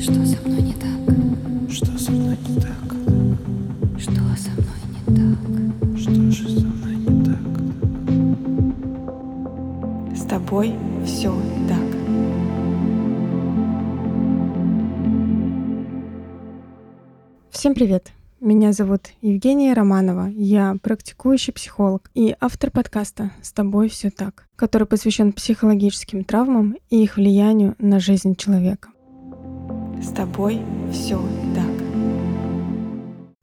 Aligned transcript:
Что 0.00 0.24
со 0.24 0.40
мной 0.46 0.62
не 0.62 0.74
так? 0.74 0.92
Что 1.68 1.98
со 1.98 2.12
мной 2.12 2.36
не 2.48 2.60
так? 2.60 2.70
Что 3.98 4.12
со 4.36 4.50
мной 4.50 4.78
не 4.94 5.00
так? 5.16 5.38
Что 5.98 6.30
же 6.30 6.48
со 6.48 6.66
мной 6.66 6.94
не 6.94 7.24
так? 7.24 7.42
С 10.16 10.22
тобой 10.22 10.76
все 11.04 11.34
так. 11.68 11.82
Всем 17.50 17.74
привет! 17.74 18.12
Меня 18.40 18.72
зовут 18.72 19.08
Евгения 19.20 19.72
Романова. 19.72 20.28
Я 20.28 20.76
практикующий 20.80 21.52
психолог 21.52 22.08
и 22.14 22.36
автор 22.38 22.70
подкаста 22.70 23.32
«С 23.42 23.50
тобой 23.50 23.88
все 23.88 24.10
так», 24.10 24.46
который 24.54 24.86
посвящен 24.86 25.32
психологическим 25.32 26.22
травмам 26.22 26.76
и 26.88 27.02
их 27.02 27.16
влиянию 27.16 27.74
на 27.80 27.98
жизнь 27.98 28.36
человека. 28.36 28.90
С 30.02 30.10
тобой 30.12 30.60
все 30.92 31.20
так. 31.54 31.88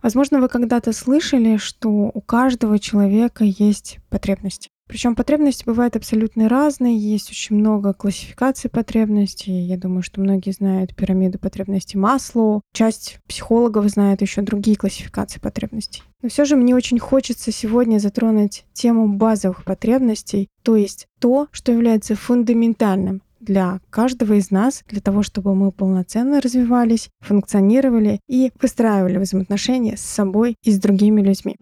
Возможно, 0.02 0.40
вы 0.40 0.50
когда-то 0.50 0.94
слышали, 0.94 1.58
что 1.58 1.90
у 1.90 2.22
каждого 2.22 2.78
человека 2.78 3.44
есть 3.44 3.98
потребности. 4.10 4.70
Причем 4.88 5.16
потребности 5.16 5.64
бывают 5.66 5.96
абсолютно 5.96 6.48
разные, 6.48 6.96
есть 6.96 7.32
очень 7.32 7.56
много 7.56 7.92
классификаций 7.94 8.70
потребностей. 8.70 9.52
Я 9.52 9.78
думаю, 9.78 10.04
что 10.04 10.22
многие 10.22 10.52
знают 10.52 10.96
пирамиду 10.96 11.40
потребностей 11.40 11.98
Маслоу. 11.98 12.62
Часть 12.72 13.18
психологов 13.28 13.90
знает 13.90 14.22
еще 14.22 14.44
другие 14.44 14.78
классификации 14.78 15.40
потребностей. 15.40 16.04
Но 16.22 16.30
все 16.30 16.46
же 16.46 16.56
мне 16.56 16.76
очень 16.76 17.00
хочется 17.00 17.52
сегодня 17.52 17.98
затронуть 17.98 18.66
тему 18.74 19.08
базовых 19.08 19.64
потребностей, 19.64 20.50
то 20.62 20.76
есть 20.76 21.08
то, 21.20 21.48
что 21.52 21.72
является 21.72 22.16
фундаментальным 22.16 23.24
для 23.46 23.80
каждого 23.90 24.34
из 24.34 24.52
нас, 24.52 24.84
для 24.88 25.00
того, 25.00 25.24
чтобы 25.24 25.56
мы 25.56 25.72
полноценно 25.72 26.42
развивались, 26.42 27.10
функционировали 27.22 28.20
и 28.28 28.52
выстраивали 28.62 29.18
взаимоотношения 29.18 29.96
с 29.96 30.02
собой 30.02 30.56
и 30.64 30.72
с 30.72 30.80
другими 30.80 31.22
людьми. 31.22 31.56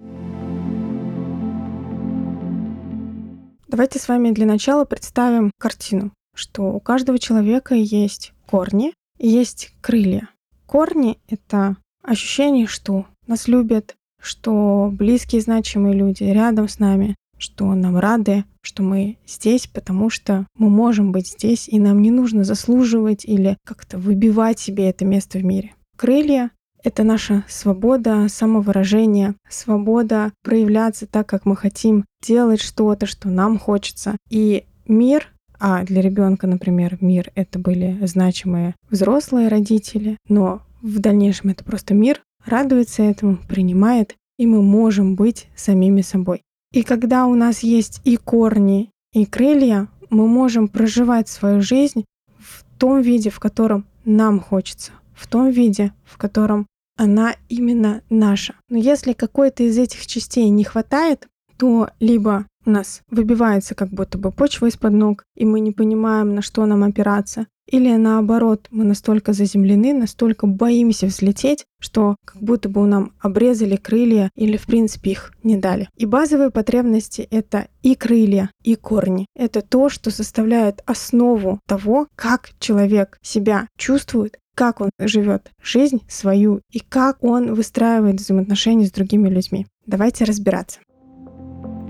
Давайте 3.67 3.99
с 3.99 4.07
вами 4.07 4.31
для 4.31 4.45
начала 4.45 4.85
представим 4.85 5.51
картину, 5.59 6.11
что 6.35 6.73
у 6.73 6.79
каждого 6.79 7.19
человека 7.19 7.75
есть 7.75 8.33
корни 8.45 8.93
и 9.17 9.27
есть 9.27 9.73
крылья. 9.81 10.29
Корни— 10.65 11.19
это 11.27 11.77
ощущение, 12.03 12.67
что 12.67 13.05
нас 13.27 13.47
любят, 13.47 13.95
что 14.21 14.89
близкие 14.91 15.41
значимые 15.41 15.95
люди 15.95 16.23
рядом 16.23 16.67
с 16.67 16.79
нами, 16.79 17.15
что 17.43 17.75
нам 17.75 17.97
рады, 17.97 18.45
что 18.61 18.83
мы 18.83 19.17
здесь, 19.27 19.67
потому 19.67 20.09
что 20.09 20.47
мы 20.57 20.69
можем 20.69 21.11
быть 21.11 21.27
здесь, 21.27 21.67
и 21.67 21.77
нам 21.77 22.01
не 22.01 22.09
нужно 22.09 22.45
заслуживать 22.45 23.25
или 23.25 23.57
как-то 23.65 23.97
выбивать 23.97 24.59
себе 24.59 24.89
это 24.89 25.03
место 25.03 25.39
в 25.39 25.43
мире. 25.43 25.73
Крылья— 25.97 26.51
это 26.83 27.03
наша 27.03 27.43
свобода 27.49 28.27
самовыражения, 28.29 29.35
свобода 29.49 30.31
проявляться 30.41 31.05
так, 31.05 31.27
как 31.27 31.45
мы 31.45 31.57
хотим, 31.57 32.05
делать 32.25 32.61
что-то, 32.61 33.05
что 33.07 33.27
нам 33.29 33.59
хочется. 33.59 34.15
И 34.29 34.63
мир 34.87 35.27
а 35.59 35.83
для 35.83 36.01
ребенка, 36.01 36.45
например, 36.45 36.97
мир 36.99 37.31
это 37.35 37.57
были 37.57 37.97
значимые 38.01 38.75
взрослые 38.89 39.47
родители, 39.47 40.17
но 40.27 40.61
в 40.81 40.99
дальнейшем 40.99 41.51
это 41.51 41.63
просто 41.63 41.93
мир, 41.93 42.21
радуется 42.45 43.03
этому, 43.03 43.37
принимает, 43.47 44.15
и 44.37 44.45
мы 44.45 44.61
можем 44.61 45.15
быть 45.15 45.47
самими 45.55 46.01
собой. 46.01 46.41
И 46.73 46.81
когда 46.81 47.27
у 47.27 47.35
нас 47.35 47.59
есть 47.59 48.01
и 48.03 48.17
корни, 48.17 48.89
и 49.13 49.27
крылья, 49.27 49.87
мы 50.09 50.27
можем 50.27 50.67
проживать 50.67 51.29
свою 51.29 51.61
жизнь 51.61 52.03
в 52.39 52.63
том 52.79 53.01
виде, 53.01 53.29
в 53.29 53.39
котором 53.39 53.85
нам 54.05 54.39
хочется, 54.39 54.91
в 55.13 55.27
том 55.27 55.51
виде, 55.51 55.93
в 56.03 56.17
котором 56.17 56.65
она 56.97 57.35
именно 57.47 58.01
наша. 58.09 58.55
Но 58.69 58.77
если 58.77 59.13
какой-то 59.13 59.63
из 59.63 59.77
этих 59.77 60.07
частей 60.07 60.49
не 60.49 60.63
хватает, 60.63 61.27
то 61.57 61.89
либо 61.99 62.45
у 62.65 62.69
нас 62.69 63.01
выбивается 63.09 63.75
как 63.75 63.89
будто 63.89 64.17
бы 64.17 64.31
почва 64.31 64.67
из-под 64.67 64.93
ног, 64.93 65.23
и 65.35 65.45
мы 65.45 65.59
не 65.59 65.71
понимаем, 65.71 66.35
на 66.35 66.41
что 66.41 66.65
нам 66.65 66.83
опираться, 66.83 67.47
или 67.67 67.95
наоборот, 67.95 68.67
мы 68.71 68.83
настолько 68.83 69.33
заземлены, 69.33 69.93
настолько 69.93 70.47
боимся 70.47 71.07
взлететь, 71.07 71.65
что 71.79 72.17
как 72.25 72.41
будто 72.41 72.69
бы 72.69 72.85
нам 72.85 73.13
обрезали 73.19 73.77
крылья 73.77 74.29
или 74.35 74.57
в 74.57 74.65
принципе 74.65 75.11
их 75.11 75.33
не 75.43 75.55
дали. 75.55 75.89
И 75.97 76.05
базовые 76.05 76.51
потребности— 76.51 77.27
это 77.31 77.67
и 77.81 77.95
крылья, 77.95 78.51
и 78.63 78.75
корни. 78.75 79.27
Это 79.35 79.61
то, 79.61 79.89
что 79.89 80.11
составляет 80.11 80.81
основу 80.85 81.59
того, 81.65 82.07
как 82.15 82.51
человек 82.59 83.17
себя 83.21 83.67
чувствует, 83.77 84.39
как 84.55 84.81
он 84.81 84.89
живет 84.99 85.51
жизнь 85.61 86.01
свою 86.07 86.61
и 86.69 86.79
как 86.79 87.23
он 87.23 87.53
выстраивает 87.55 88.19
взаимоотношения 88.19 88.85
с 88.85 88.91
другими 88.91 89.29
людьми. 89.29 89.65
Давайте 89.85 90.25
разбираться. 90.25 90.79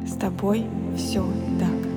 С 0.05 0.13
тобой 0.15 0.65
все 0.95 1.25
так. 1.59 1.93